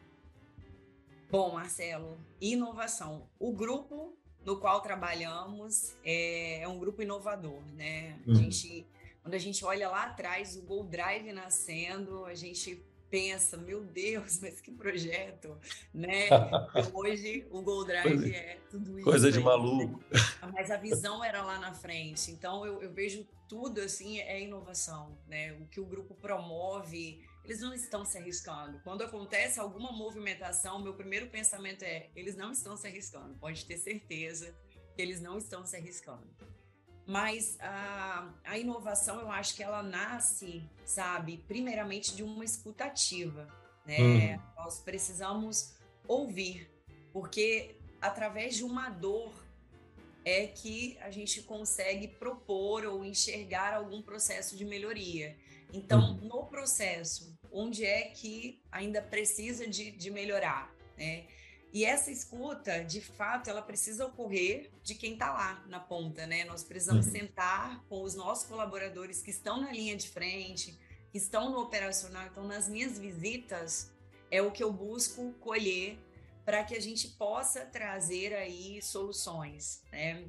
[1.30, 3.28] Bom, Marcelo, inovação.
[3.38, 8.18] O grupo no qual trabalhamos é, é um grupo inovador, né?
[8.26, 8.36] A uhum.
[8.36, 8.86] gente,
[9.22, 14.40] quando a gente olha lá atrás, o Gold Drive nascendo, a gente pensa, meu Deus,
[14.40, 15.56] mas que projeto,
[15.92, 16.28] né?
[16.92, 19.04] Hoje o Gold Drive é tudo isso.
[19.04, 20.02] Coisa de aí, maluco.
[20.10, 20.20] Né?
[20.52, 22.32] Mas a visão era lá na frente.
[22.32, 25.52] Então eu, eu, vejo tudo assim é inovação, né?
[25.52, 28.80] O que o grupo promove, eles não estão se arriscando.
[28.82, 33.34] Quando acontece alguma movimentação, meu primeiro pensamento é: eles não estão se arriscando.
[33.34, 34.54] Pode ter certeza
[34.94, 36.26] que eles não estão se arriscando.
[37.06, 43.46] Mas a, a inovação, eu acho que ela nasce, sabe, primeiramente de uma escutativa,
[43.84, 44.36] né?
[44.36, 44.40] Hum.
[44.56, 45.74] Nós precisamos
[46.08, 46.70] ouvir,
[47.12, 49.34] porque através de uma dor
[50.24, 55.36] é que a gente consegue propor ou enxergar algum processo de melhoria.
[55.74, 56.20] Então, hum.
[56.22, 61.24] no processo, onde é que ainda precisa de, de melhorar, né?
[61.72, 66.44] E essa escuta, de fato, ela precisa ocorrer de quem está lá na ponta, né?
[66.44, 67.12] Nós precisamos uhum.
[67.12, 70.78] sentar com os nossos colaboradores que estão na linha de frente,
[71.10, 72.26] que estão no operacional.
[72.26, 73.92] Então, nas minhas visitas,
[74.30, 75.98] é o que eu busco colher
[76.44, 80.24] para que a gente possa trazer aí soluções, né?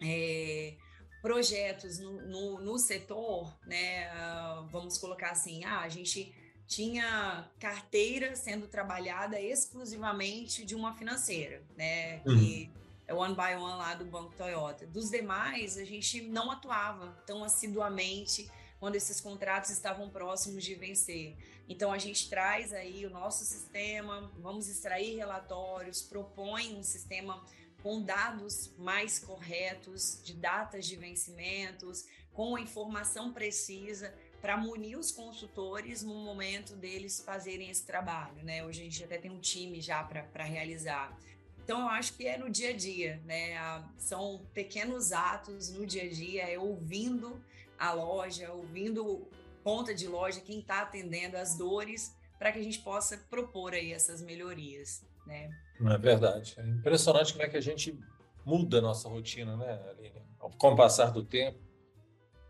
[0.00, 0.74] É,
[1.20, 4.10] projetos no, no, no, setor, né?
[4.10, 6.32] Uh, vamos colocar assim, ah, a gente
[6.68, 12.20] tinha carteira sendo trabalhada exclusivamente de uma financeira, né?
[12.26, 12.38] Uhum.
[12.38, 12.70] Que
[13.06, 14.86] é o One by One lá do Banco Toyota.
[14.86, 21.34] Dos demais, a gente não atuava tão assiduamente quando esses contratos estavam próximos de vencer.
[21.66, 27.42] Então, a gente traz aí o nosso sistema, vamos extrair relatórios, propõe um sistema
[27.82, 35.10] com dados mais corretos, de datas de vencimentos, com a informação precisa para munir os
[35.10, 38.64] consultores no momento deles fazerem esse trabalho, né?
[38.64, 41.16] Hoje a gente até tem um time já para realizar.
[41.64, 43.84] Então, eu acho que é no dia a dia, né?
[43.98, 47.42] São pequenos atos no dia a dia, é ouvindo
[47.78, 49.28] a loja, ouvindo
[49.62, 53.92] ponta de loja, quem está atendendo as dores, para que a gente possa propor aí
[53.92, 55.50] essas melhorias, né?
[55.80, 56.54] É verdade.
[56.56, 57.98] É impressionante como é que a gente
[58.46, 60.22] muda a nossa rotina, né, Aline?
[60.56, 61.58] Com o passar do tempo,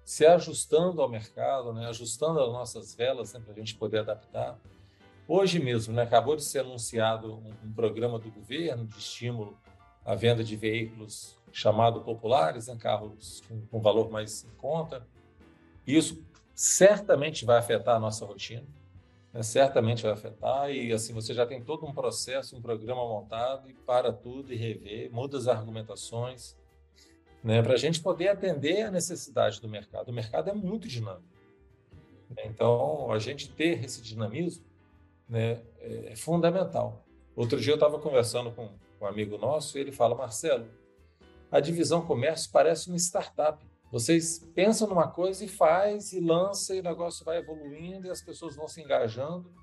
[0.08, 4.58] se ajustando ao mercado, né, ajustando as nossas velas né, para a gente poder adaptar.
[5.28, 9.58] Hoje mesmo, né, acabou de ser anunciado um, um, programa do governo de estímulo
[10.06, 15.06] à venda de veículos chamado populares, né, carros com, com valor mais em conta.
[15.86, 18.66] Isso certamente vai afetar a nossa rotina,
[19.30, 23.68] né, certamente vai afetar e assim você já tem todo um processo, um programa montado
[23.68, 26.56] e para tudo e rever, muda as argumentações,
[27.48, 30.10] né, para a gente poder atender a necessidade do mercado.
[30.10, 31.24] O mercado é muito dinâmico.
[32.44, 34.64] Então, a gente ter esse dinamismo
[35.28, 38.68] né, é fundamental, Outro dia eu estava conversando com
[39.00, 40.66] um amigo nosso e ele fala, Marcelo,
[41.52, 43.64] a divisão comércio parece uma startup.
[43.92, 48.20] Vocês pensam numa coisa e faz e lança e o negócio vai evoluindo e as
[48.20, 49.54] pessoas vão se engajando.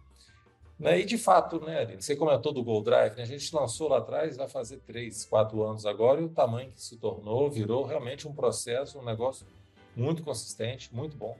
[0.77, 0.99] Né?
[0.99, 3.23] E de fato, né, Aline, você comentou do Gold Drive, né?
[3.23, 6.81] a gente lançou lá atrás, vai fazer três, quatro anos agora, e o tamanho que
[6.81, 9.45] se tornou virou realmente um processo, um negócio
[9.95, 11.37] muito consistente, muito bom.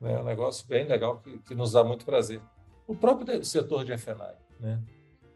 [0.00, 0.18] Né?
[0.20, 2.40] Um negócio bem legal que, que nos dá muito prazer.
[2.86, 4.80] O próprio setor de FNI, né?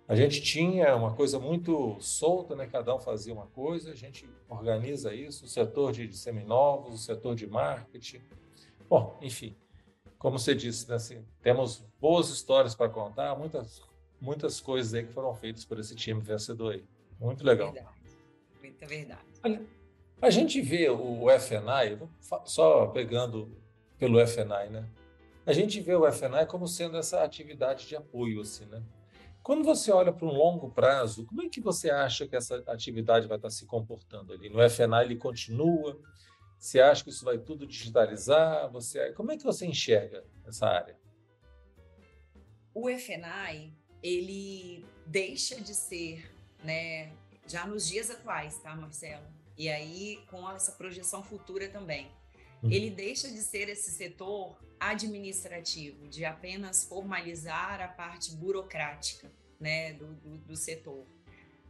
[0.06, 2.66] A gente tinha uma coisa muito solta, né?
[2.66, 7.34] Cada um fazia uma coisa, a gente organiza isso, o setor de seminovos, o setor
[7.34, 8.22] de marketing.
[8.88, 9.54] Bom, enfim,
[10.18, 13.80] como você disse, né, assim, temos boas histórias para contar, muitas,
[14.20, 16.84] muitas coisas aí que foram feitas por esse time vencedor aí.
[17.20, 17.72] Muito legal.
[17.72, 17.96] Verdade.
[18.60, 19.20] Muita verdade.
[19.44, 19.62] Olha,
[20.20, 21.98] a gente vê o FNI,
[22.44, 23.56] só pegando
[23.98, 24.88] pelo FNI, né?
[25.46, 28.82] A gente vê o FNI como sendo essa atividade de apoio, assim, né?
[29.42, 33.26] Quando você olha para um longo prazo, como é que você acha que essa atividade
[33.26, 34.50] vai estar se comportando ali?
[34.50, 35.98] No FNI ele continua?
[36.58, 38.70] Você acha que isso vai tudo digitalizar?
[38.72, 40.98] Você, como é que você enxerga essa área?
[42.74, 46.30] O FNI, ele deixa de ser,
[46.62, 47.12] né,
[47.46, 49.26] já nos dias atuais, tá, Marcelo?
[49.56, 52.10] E aí com essa projeção futura também.
[52.62, 52.70] Uhum.
[52.70, 59.30] Ele deixa de ser esse setor administrativo, de apenas formalizar a parte burocrática,
[59.60, 61.06] né, do, do, do setor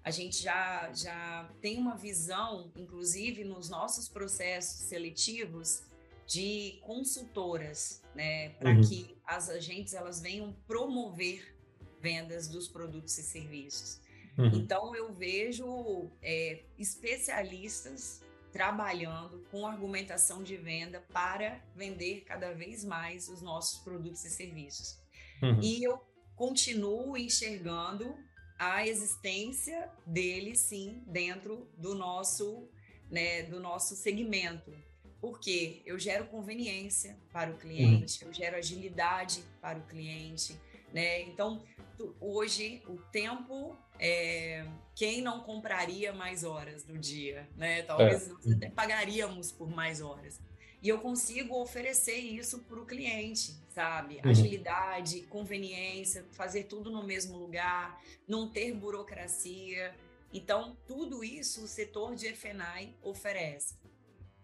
[0.09, 5.83] a gente já, já tem uma visão, inclusive nos nossos processos seletivos,
[6.27, 8.81] de consultoras, né, para uhum.
[8.81, 11.55] que as agentes elas venham promover
[12.01, 14.01] vendas dos produtos e serviços.
[14.39, 14.47] Uhum.
[14.55, 23.29] Então eu vejo é, especialistas trabalhando com argumentação de venda para vender cada vez mais
[23.29, 24.99] os nossos produtos e serviços.
[25.43, 25.61] Uhum.
[25.63, 26.01] E eu
[26.35, 28.17] continuo enxergando
[28.59, 32.69] a existência dele, sim, dentro do nosso,
[33.11, 34.73] né, do nosso segmento.
[35.21, 38.31] Porque eu gero conveniência para o cliente, uhum.
[38.31, 40.59] eu gero agilidade para o cliente,
[40.93, 41.23] né?
[41.23, 41.63] Então,
[41.97, 47.83] tu, hoje, o tempo, é, quem não compraria mais horas do dia, né?
[47.83, 48.33] Talvez é.
[48.33, 50.41] nós até pagaríamos por mais horas.
[50.81, 54.17] E eu consigo oferecer isso para o cliente, sabe?
[54.17, 54.31] Uhum.
[54.31, 59.95] Agilidade, conveniência, fazer tudo no mesmo lugar, não ter burocracia.
[60.33, 63.77] Então, tudo isso o setor de FNAI oferece.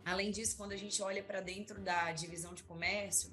[0.05, 3.30] Além disso, quando a gente olha para dentro da divisão de comércio,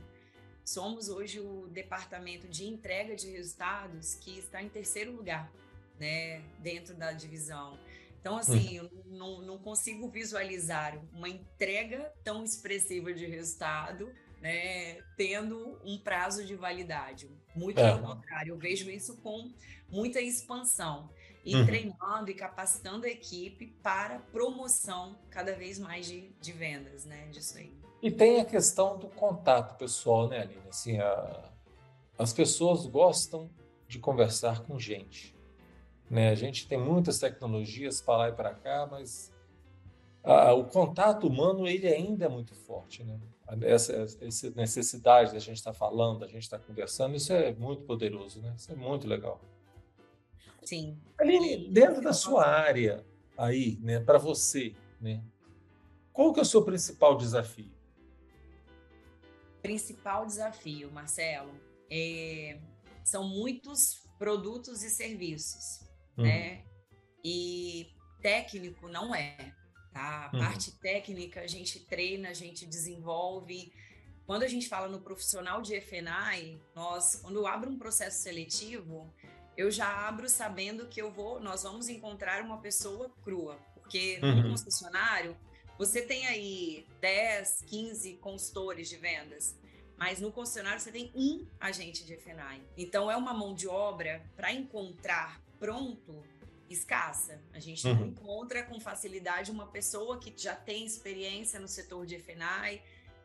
[0.63, 5.51] somos hoje o departamento de entrega de resultados que está em terceiro lugar,
[5.99, 7.77] né, dentro da divisão.
[8.21, 8.83] Então, assim, hum.
[8.83, 16.45] eu não, não consigo visualizar uma entrega tão expressiva de resultado, né, tendo um prazo
[16.45, 17.29] de validade.
[17.55, 17.91] Muito é.
[17.91, 19.51] pelo contrário, eu vejo isso com
[19.89, 21.09] muita expansão
[21.43, 21.65] e uhum.
[21.65, 27.57] treinando e capacitando a equipe para promoção cada vez mais de, de vendas, né, disso
[27.57, 27.75] aí.
[28.01, 30.61] E tem a questão do contato pessoal, né, Aline?
[30.69, 31.51] Assim, a,
[32.17, 33.49] as pessoas gostam
[33.87, 35.35] de conversar com gente.
[36.11, 36.29] Né?
[36.29, 39.31] A gente tem muitas tecnologias para lá e para cá, mas
[40.21, 43.01] a, o contato humano ele ainda é muito forte.
[43.01, 43.17] Né?
[43.61, 47.53] Essa, essa necessidade da gente estar tá falando, da gente estar tá conversando, isso é
[47.53, 48.53] muito poderoso, né?
[48.57, 49.39] isso é muito legal.
[50.63, 50.99] Sim.
[51.17, 53.05] Aline, dentro da sua área
[53.37, 55.23] aí, né, para você, né,
[56.11, 57.71] qual que é o seu principal desafio?
[59.61, 61.53] Principal desafio, Marcelo,
[61.89, 62.59] é,
[63.01, 66.23] são muitos produtos e serviços uhum.
[66.23, 66.63] né?
[67.23, 69.53] E técnico não é,
[69.93, 70.29] tá?
[70.31, 70.43] A uhum.
[70.43, 73.71] parte técnica a gente treina, a gente desenvolve.
[74.25, 79.13] Quando a gente fala no profissional de FNAI, nós, quando eu abro um processo seletivo,
[79.57, 84.43] eu já abro sabendo que eu vou, nós vamos encontrar uma pessoa crua, porque uhum.
[84.43, 85.35] no concessionário
[85.77, 89.57] você tem aí 10, 15 consultores de vendas,
[89.97, 92.61] mas no concessionário você tem um agente de FNAI.
[92.77, 96.23] Então é uma mão de obra para encontrar pronto
[96.67, 97.39] escassa.
[97.53, 97.95] A gente uhum.
[97.95, 102.81] não encontra com facilidade uma pessoa que já tem experiência no setor de FNAI,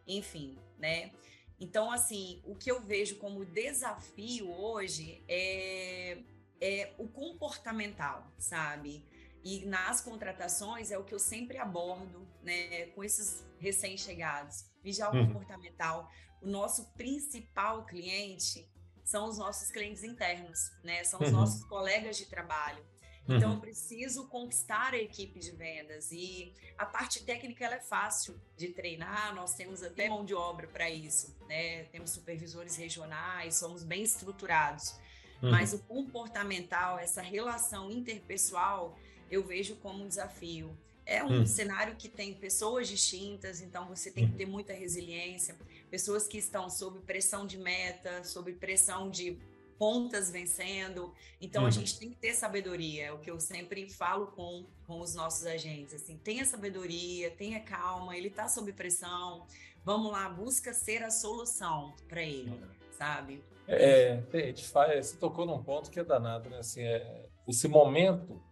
[0.07, 1.13] enfim, né?
[1.59, 6.19] Então, assim, o que eu vejo como desafio hoje é,
[6.61, 9.03] é o comportamental, sabe?
[9.43, 14.67] E nas contratações é o que eu sempre abordo, né, com esses recém-chegados.
[14.83, 15.29] Vigiar o uhum.
[15.29, 16.11] comportamental.
[16.43, 18.69] O nosso principal cliente
[19.07, 21.05] são os nossos clientes internos, né?
[21.05, 21.37] São os uhum.
[21.37, 22.85] nossos colegas de trabalho.
[23.29, 23.55] Então, uhum.
[23.55, 26.11] eu preciso conquistar a equipe de vendas.
[26.11, 30.67] E a parte técnica ela é fácil de treinar, nós temos até mão de obra
[30.67, 31.37] para isso.
[31.49, 31.85] Né?
[31.85, 34.97] Temos supervisores regionais, somos bem estruturados.
[35.41, 35.53] Uhum.
[35.53, 38.99] Mas o comportamental, essa relação interpessoal,
[39.31, 40.77] eu vejo como um desafio.
[41.07, 41.47] É um uhum.
[41.47, 44.39] cenário que tem pessoas distintas, então você tem que uhum.
[44.39, 45.55] ter muita resiliência.
[45.89, 49.39] Pessoas que estão sob pressão de meta, sob pressão de
[49.79, 51.15] pontas vencendo.
[51.41, 51.69] Então uhum.
[51.69, 55.15] a gente tem que ter sabedoria, é o que eu sempre falo com, com os
[55.15, 55.95] nossos agentes.
[55.95, 59.47] Assim, tenha sabedoria, tenha calma, ele está sob pressão.
[59.85, 62.69] Vamos lá, busca ser a solução para ele, uhum.
[62.99, 63.45] sabe?
[63.69, 66.59] É, é você tocou num ponto que é danado, né?
[66.59, 68.43] Assim, é, esse momento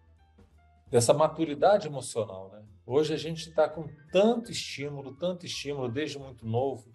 [0.91, 2.63] dessa maturidade emocional, né?
[2.87, 6.93] Hoje a gente está com tanto estímulo, tanto estímulo desde muito novo,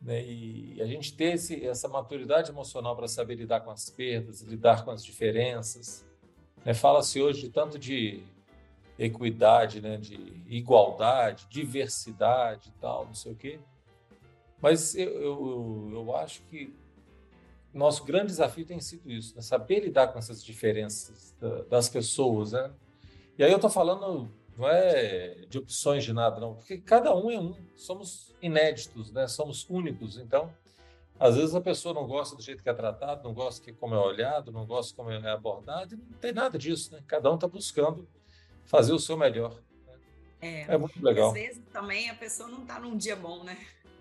[0.00, 0.24] né?
[0.24, 4.84] E a gente ter esse, essa maturidade emocional para saber lidar com as perdas, lidar
[4.84, 6.04] com as diferenças.
[6.64, 6.74] Né?
[6.74, 8.22] Fala-se hoje tanto de
[8.98, 9.96] equidade, né?
[9.98, 10.16] De
[10.48, 13.60] igualdade, diversidade e tal, não sei o quê.
[14.60, 16.74] Mas eu, eu, eu acho que
[17.74, 19.42] nosso grande desafio tem sido isso, né?
[19.42, 21.34] saber lidar com essas diferenças
[21.68, 22.70] das pessoas, né?
[23.38, 27.30] E aí eu estou falando não é de opções de nada, não, porque cada um
[27.30, 29.26] é um, somos inéditos, né?
[29.26, 30.52] Somos únicos, então
[31.18, 33.94] às vezes a pessoa não gosta do jeito que é tratado, não gosta de como
[33.94, 37.02] é olhado, não gosta como é abordado, não tem nada disso, né?
[37.06, 38.08] Cada um está buscando
[38.64, 39.54] fazer o seu melhor.
[39.86, 39.98] Né?
[40.40, 41.28] É, é, muito legal.
[41.28, 43.56] Às vezes também a pessoa não está num dia bom, né?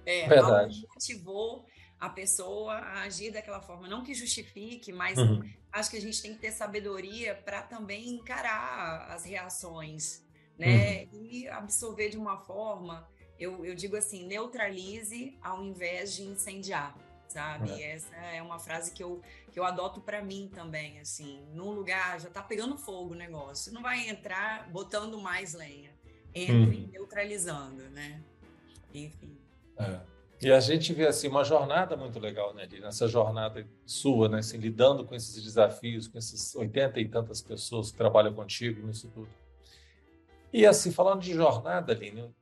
[0.05, 0.75] É, Verdade.
[0.75, 1.65] Algo motivou
[2.01, 3.87] a pessoa a agir daquela forma.
[3.87, 5.47] Não que justifique, mas uhum.
[5.71, 10.25] acho que a gente tem que ter sabedoria para também encarar as reações,
[10.57, 11.03] né?
[11.13, 11.23] Uhum.
[11.25, 13.07] E absorver de uma forma,
[13.39, 16.97] eu, eu digo assim, neutralize ao invés de incendiar
[17.27, 17.71] sabe?
[17.81, 17.93] É.
[17.93, 19.21] Essa é uma frase que eu,
[19.53, 23.71] que eu adoto para mim também, assim, num lugar já tá pegando fogo o negócio,
[23.71, 25.91] não vai entrar botando mais lenha,
[26.35, 26.89] entre uhum.
[26.91, 28.21] neutralizando, né?
[28.93, 29.37] Enfim.
[29.77, 30.10] É.
[30.41, 34.57] E a gente vê assim uma jornada muito legal, né, nessa jornada sua, né, assim,
[34.57, 39.29] lidando com esses desafios, com esses oitenta e tantas pessoas que trabalham contigo nisso tudo.
[40.51, 42.33] E assim, falando de jornada, Aline,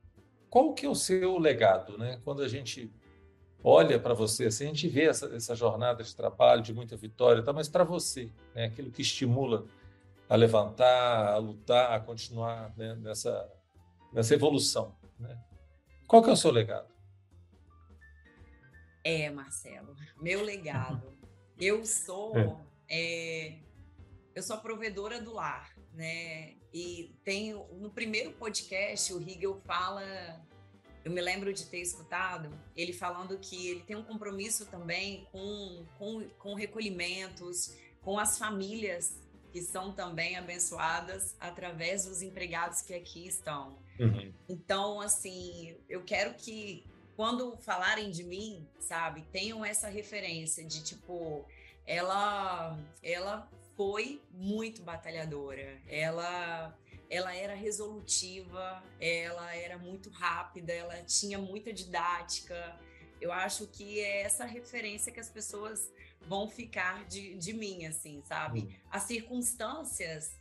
[0.48, 2.18] qual que é o seu legado, né?
[2.24, 2.90] Quando a gente
[3.62, 7.42] olha para você, assim, a gente vê essa, essa jornada de trabalho, de muita vitória,
[7.42, 7.52] tá?
[7.52, 9.66] mas para você, né, aquilo que estimula
[10.26, 13.46] a levantar, a lutar, a continuar né, nessa,
[14.10, 15.38] nessa evolução, né?
[16.06, 16.89] Qual que é o seu legado?
[19.02, 21.18] É, Marcelo, meu legado.
[21.58, 22.70] Eu sou é.
[22.90, 23.58] É,
[24.34, 26.54] eu sou a provedora do lar, né?
[26.72, 30.02] E tenho no primeiro podcast o Hegel fala,
[31.04, 35.86] eu me lembro de ter escutado ele falando que ele tem um compromisso também com,
[35.98, 39.20] com, com recolhimentos, com as famílias
[39.52, 43.78] que são também abençoadas através dos empregados que aqui estão.
[43.98, 44.32] Uhum.
[44.48, 46.84] Então, assim, eu quero que
[47.20, 51.44] quando falarem de mim, sabe, tenham essa referência de tipo,
[51.86, 53.46] ela ela
[53.76, 55.82] foi muito batalhadora.
[55.86, 56.74] Ela
[57.10, 62.80] ela era resolutiva, ela era muito rápida, ela tinha muita didática.
[63.20, 65.92] Eu acho que é essa referência que as pessoas
[66.22, 68.80] vão ficar de, de mim, assim, sabe?
[68.90, 70.39] As circunstâncias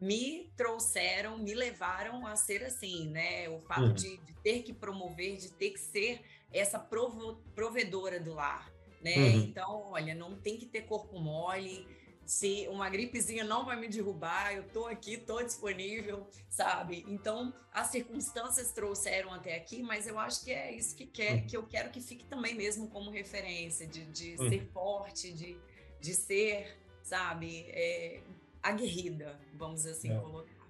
[0.00, 3.48] me trouxeram, me levaram a ser assim, né?
[3.48, 3.94] O fato uhum.
[3.94, 6.20] de, de, ter que promover, de ter que ser
[6.52, 8.72] essa provo, provedora do lar,
[9.02, 9.16] né?
[9.16, 9.40] Uhum.
[9.40, 11.86] Então, olha, não tem que ter corpo mole.
[12.24, 17.04] Se uma gripezinha não vai me derrubar, eu tô aqui, tô disponível, sabe?
[17.08, 21.46] Então, as circunstâncias trouxeram até aqui, mas eu acho que é isso que, quer, uhum.
[21.46, 24.48] que eu quero que fique também mesmo como referência, de, de uhum.
[24.48, 25.58] ser forte, de,
[26.00, 28.20] de ser, sabe, é,
[28.62, 30.18] aguerrida, vamos assim é.
[30.18, 30.66] colocar.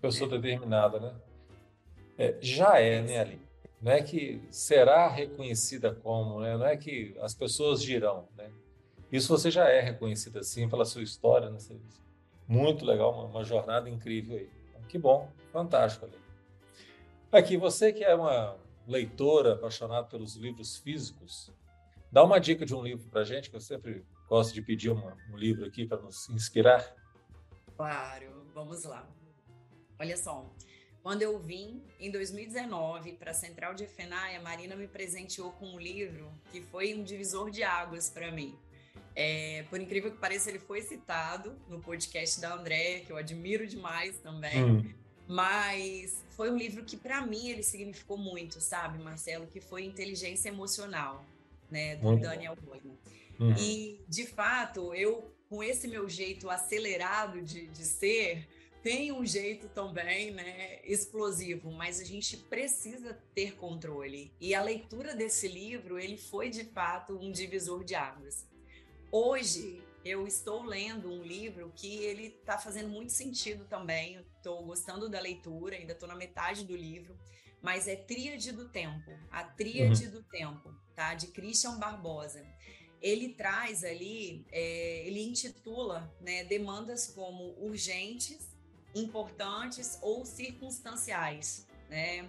[0.00, 0.38] Pessoa é.
[0.38, 1.14] determinada, né?
[2.18, 3.40] É, já é, né, Ali?
[3.80, 6.56] Não é que será reconhecida como, né?
[6.56, 8.26] não é que as pessoas dirão.
[8.36, 8.50] Né?
[9.12, 11.50] Isso você já é reconhecida assim pela sua história.
[11.50, 11.58] Né?
[12.48, 14.50] Muito legal, uma, uma jornada incrível aí.
[14.88, 16.14] Que bom, fantástico, Ali.
[17.32, 18.56] Aqui, você que é uma
[18.86, 21.52] leitora apaixonada pelos livros físicos,
[22.10, 25.16] dá uma dica de um livro para gente, que eu sempre gosto de pedir uma,
[25.30, 26.94] um livro aqui para nos inspirar.
[27.76, 29.08] Claro, vamos lá.
[29.98, 30.50] Olha só,
[31.02, 35.66] quando eu vim em 2019 para a Central de FENAI, a Marina me presenteou com
[35.66, 38.58] um livro que foi um divisor de águas para mim.
[39.14, 43.66] É, por incrível que pareça, ele foi citado no podcast da André, que eu admiro
[43.66, 44.64] demais também.
[44.64, 44.94] Hum.
[45.28, 49.46] Mas foi um livro que, para mim, ele significou muito, sabe, Marcelo?
[49.46, 51.24] Que foi Inteligência Emocional,
[51.70, 52.98] né, do Daniel Goleman.
[53.40, 53.54] Hum.
[53.58, 58.48] E, de fato, eu com esse meu jeito acelerado de, de ser,
[58.82, 64.32] tem um jeito também, né, explosivo, mas a gente precisa ter controle.
[64.40, 68.46] E a leitura desse livro, ele foi de fato um divisor de águas.
[69.10, 74.24] Hoje, eu estou lendo um livro que ele está fazendo muito sentido também.
[74.36, 77.18] Estou gostando da leitura, ainda estou na metade do livro,
[77.60, 80.12] mas é Tríade do Tempo, a Tríade uhum.
[80.12, 81.14] do Tempo, tá?
[81.14, 82.46] De Christian Barbosa.
[83.02, 88.48] Ele traz ali, é, ele intitula né, demandas como urgentes,
[88.94, 92.28] importantes ou circunstanciais, né?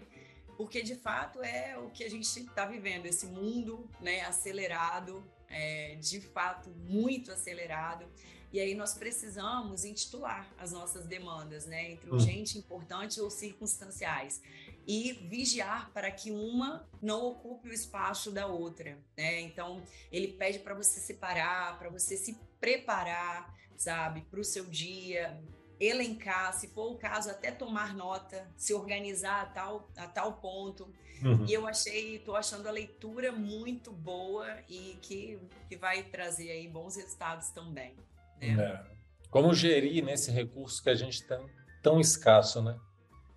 [0.58, 5.96] Porque de fato é o que a gente está vivendo, esse mundo né, acelerado, é,
[5.96, 8.06] de fato muito acelerado.
[8.52, 12.14] E aí nós precisamos intitular as nossas demandas, né, entre hum.
[12.14, 14.42] urgente, importante ou circunstanciais,
[14.88, 19.42] e vigiar para que uma não ocupe o espaço da outra, né?
[19.42, 25.38] Então ele pede para você separar, para você se preparar, sabe, para o seu dia,
[25.78, 30.90] elencar, se for o caso, até tomar nota, se organizar a tal, a tal ponto.
[31.22, 31.46] Uhum.
[31.46, 36.68] E eu achei, estou achando a leitura muito boa e que, que vai trazer aí
[36.68, 37.94] bons resultados também.
[38.40, 38.56] Né?
[38.58, 38.98] É.
[39.30, 41.46] Como gerir nesse recurso que a gente tem
[41.84, 42.80] tão escasso, né?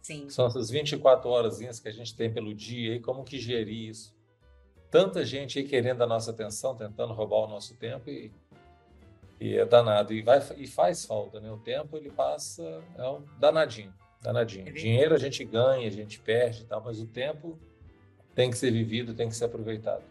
[0.03, 0.29] Sim.
[0.29, 4.15] São essas 24 horas que a gente tem pelo dia e como que gerir isso?
[4.91, 8.33] Tanta gente aí querendo a nossa atenção, tentando roubar o nosso tempo e
[9.41, 10.13] e é danado.
[10.13, 11.51] E, vai, e faz falta, né?
[11.51, 14.69] O tempo ele passa, é um danadinho, danadinho.
[14.69, 17.59] É Dinheiro a gente ganha, a gente perde, tal, mas o tempo
[18.35, 20.05] tem que ser vivido, tem que ser aproveitado.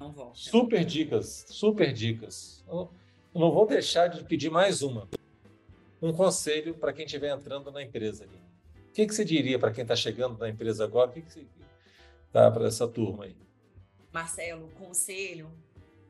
[0.00, 0.32] Não volta.
[0.34, 2.64] Super dicas, super dicas.
[2.68, 2.90] Eu
[3.32, 5.08] não vou deixar de pedir mais uma.
[6.02, 8.45] Um conselho para quem estiver entrando na empresa ali.
[8.96, 11.10] O que, que você diria para quem está chegando na empresa agora?
[11.10, 11.46] O que, que você
[12.32, 13.36] dá para essa turma aí?
[14.10, 15.52] Marcelo, conselho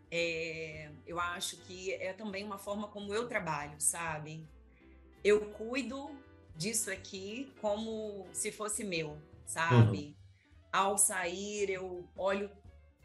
[0.09, 4.49] é, eu acho que é também uma forma como eu trabalho, sabe?
[5.25, 6.17] Eu cuido
[6.55, 9.99] disso aqui como se fosse meu, sabe?
[9.99, 10.15] Uhum.
[10.73, 12.49] Ao sair, eu olho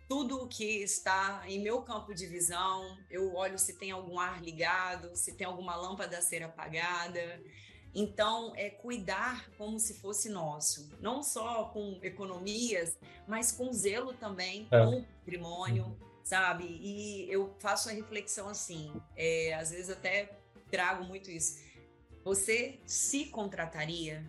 [0.07, 4.43] tudo o que está em meu campo de visão, eu olho se tem algum ar
[4.43, 7.41] ligado, se tem alguma lâmpada a ser apagada.
[7.93, 14.67] Então, é cuidar como se fosse nosso, não só com economias, mas com zelo também,
[14.71, 14.85] é.
[14.85, 15.85] com patrimônio.
[15.85, 16.63] Uhum sabe?
[16.81, 20.31] E eu faço a reflexão assim, é, às vezes até
[20.69, 21.59] trago muito isso.
[22.23, 24.25] Você se contrataria,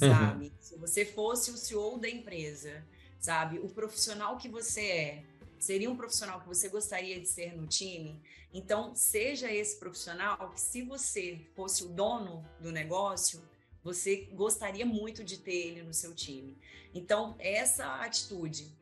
[0.00, 0.08] uhum.
[0.08, 0.46] sabe?
[0.46, 0.52] Uhum.
[0.58, 2.82] Se você fosse o CEO da empresa,
[3.18, 3.58] sabe?
[3.58, 5.24] O profissional que você é,
[5.62, 8.20] seria um profissional que você gostaria de ser no time?
[8.52, 13.40] Então, seja esse profissional que, se você fosse o dono do negócio,
[13.82, 16.58] você gostaria muito de ter ele no seu time.
[16.94, 18.72] Então, essa atitude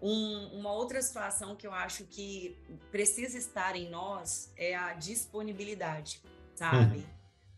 [0.00, 2.56] um, uma outra situação que eu acho que
[2.90, 6.20] precisa estar em nós é a disponibilidade,
[6.54, 6.98] sabe?
[6.98, 7.06] Uhum.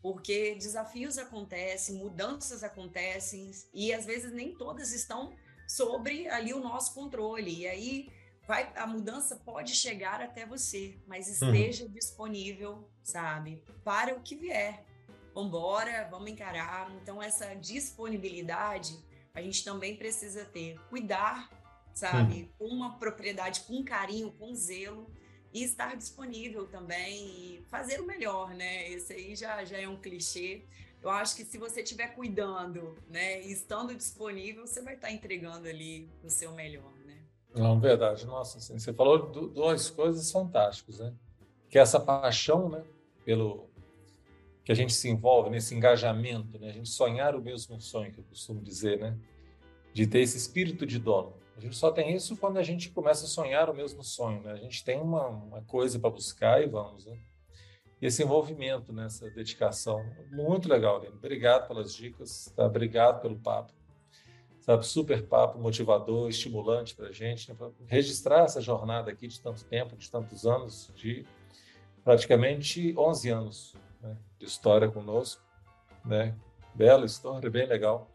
[0.01, 5.35] Porque desafios acontecem, mudanças acontecem e às vezes nem todas estão
[5.67, 7.63] sobre ali o nosso controle.
[7.63, 8.09] E aí
[8.49, 11.55] vai, a mudança pode chegar até você, mas uhum.
[11.55, 13.63] esteja disponível, sabe?
[13.85, 14.85] Para o que vier.
[15.33, 16.91] Vambora, vamos encarar.
[17.01, 18.99] Então, essa disponibilidade
[19.33, 20.81] a gente também precisa ter.
[20.89, 21.49] Cuidar
[21.99, 22.51] sabe?
[22.57, 25.11] Com uma propriedade, com carinho, com zelo
[25.53, 28.89] e estar disponível também e fazer o melhor, né?
[28.89, 30.63] Esse aí já, já é um clichê.
[31.03, 35.69] Eu acho que se você estiver cuidando, né, e estando disponível, você vai estar entregando
[35.69, 36.93] ali o seu melhor?
[37.55, 38.27] Não, verdade.
[38.27, 41.15] Nossa, assim, você falou duas coisas fantásticas, né?
[41.69, 42.83] Que é essa paixão, né,
[43.25, 43.69] pelo
[44.65, 46.69] que a gente se envolve nesse engajamento, né?
[46.69, 49.19] A gente sonhar o mesmo sonho, que eu costumo dizer, né?
[49.95, 51.35] De ter esse espírito de dono.
[51.57, 54.53] A gente só tem isso quando a gente começa a sonhar o mesmo sonho, né?
[54.53, 57.19] A gente tem uma, uma coisa para buscar e vamos, né?
[58.01, 61.17] E esse envolvimento nessa dedicação, muito legal, Lino.
[61.17, 62.67] Obrigado pelas dicas, tá?
[62.67, 63.73] Obrigado pelo papo.
[64.69, 67.57] Sabe, super papo motivador, estimulante para a gente, né?
[67.87, 71.25] registrar essa jornada aqui de tanto tempo, de tantos anos, de
[72.05, 74.15] praticamente 11 anos né?
[74.39, 75.43] de história conosco,
[76.05, 76.37] né?
[76.75, 78.15] Bela história, bem legal.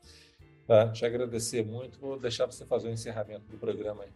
[0.68, 2.00] Tá, te agradecer muito.
[2.00, 4.12] Vou deixar você fazer o encerramento do programa aí.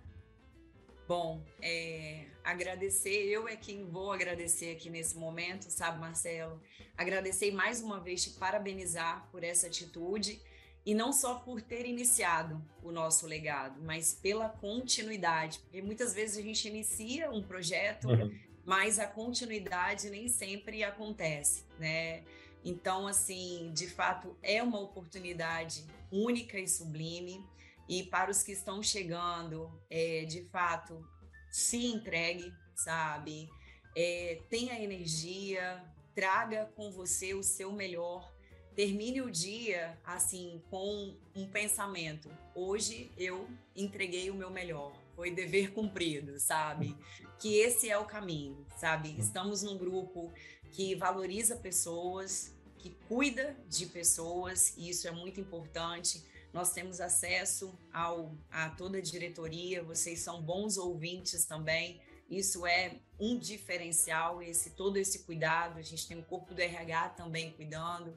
[1.07, 6.61] Bom, é, agradecer, eu é quem vou agradecer aqui nesse momento, sabe, Marcelo?
[6.95, 10.39] Agradecer mais uma vez, te parabenizar por essa atitude
[10.87, 16.37] e não só por ter iniciado o nosso legado, mas pela continuidade, porque muitas vezes
[16.37, 18.33] a gente inicia um projeto, uhum.
[18.65, 22.23] mas a continuidade nem sempre acontece, né?
[22.63, 27.45] Então, assim, de fato, é uma oportunidade única e sublime.
[27.89, 31.05] E para os que estão chegando, é, de fato,
[31.51, 33.49] se entregue, sabe?
[33.93, 35.83] É, tenha energia,
[36.15, 38.36] traga com você o seu melhor,
[38.77, 42.29] termine o dia assim com um pensamento.
[42.53, 46.95] Hoje eu entreguei o meu melhor, foi dever cumprido, sabe?
[47.39, 49.15] Que esse é o caminho, sabe?
[49.17, 50.31] Estamos num grupo
[50.71, 56.23] que valoriza pessoas, que cuida de pessoas, e isso é muito importante.
[56.53, 61.99] Nós temos acesso ao, a toda a diretoria, vocês são bons ouvintes também.
[62.29, 65.79] Isso é um diferencial, esse todo esse cuidado.
[65.79, 68.15] A gente tem o corpo do RH também cuidando.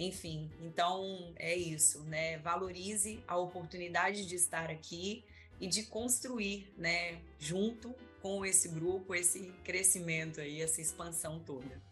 [0.00, 2.38] Enfim, então é isso, né?
[2.38, 5.22] Valorize a oportunidade de estar aqui
[5.60, 11.82] e de construir, né, junto com esse grupo, esse crescimento aí, essa expansão toda.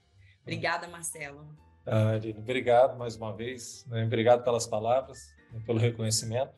[0.41, 1.47] Obrigada, Marcelo.
[1.85, 3.85] Ah, Aline, obrigado mais uma vez.
[3.85, 4.05] Né?
[4.05, 6.55] Obrigado pelas palavras, né, pelo reconhecimento.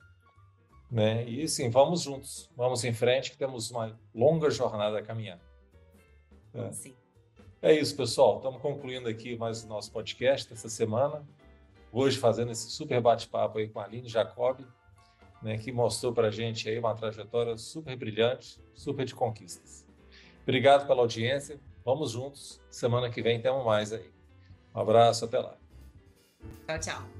[0.88, 1.24] Né?
[1.28, 5.40] E sim, vamos juntos, vamos em frente, que temos uma longa jornada a caminhar.
[6.54, 6.70] É.
[6.70, 6.94] Sim.
[7.60, 8.36] É isso, pessoal.
[8.36, 11.26] Estamos concluindo aqui mais o nosso podcast essa semana.
[11.92, 14.60] Hoje fazendo esse super bate-papo aí com a Aline Jacob,
[15.42, 19.86] né, que mostrou para a gente aí uma trajetória super brilhante, super de conquistas.
[20.42, 21.60] Obrigado pela audiência.
[21.84, 22.60] Vamos juntos.
[22.70, 24.10] Semana que vem temos mais aí.
[24.74, 25.56] Um abraço, até lá.
[26.66, 27.19] Tchau, tchau.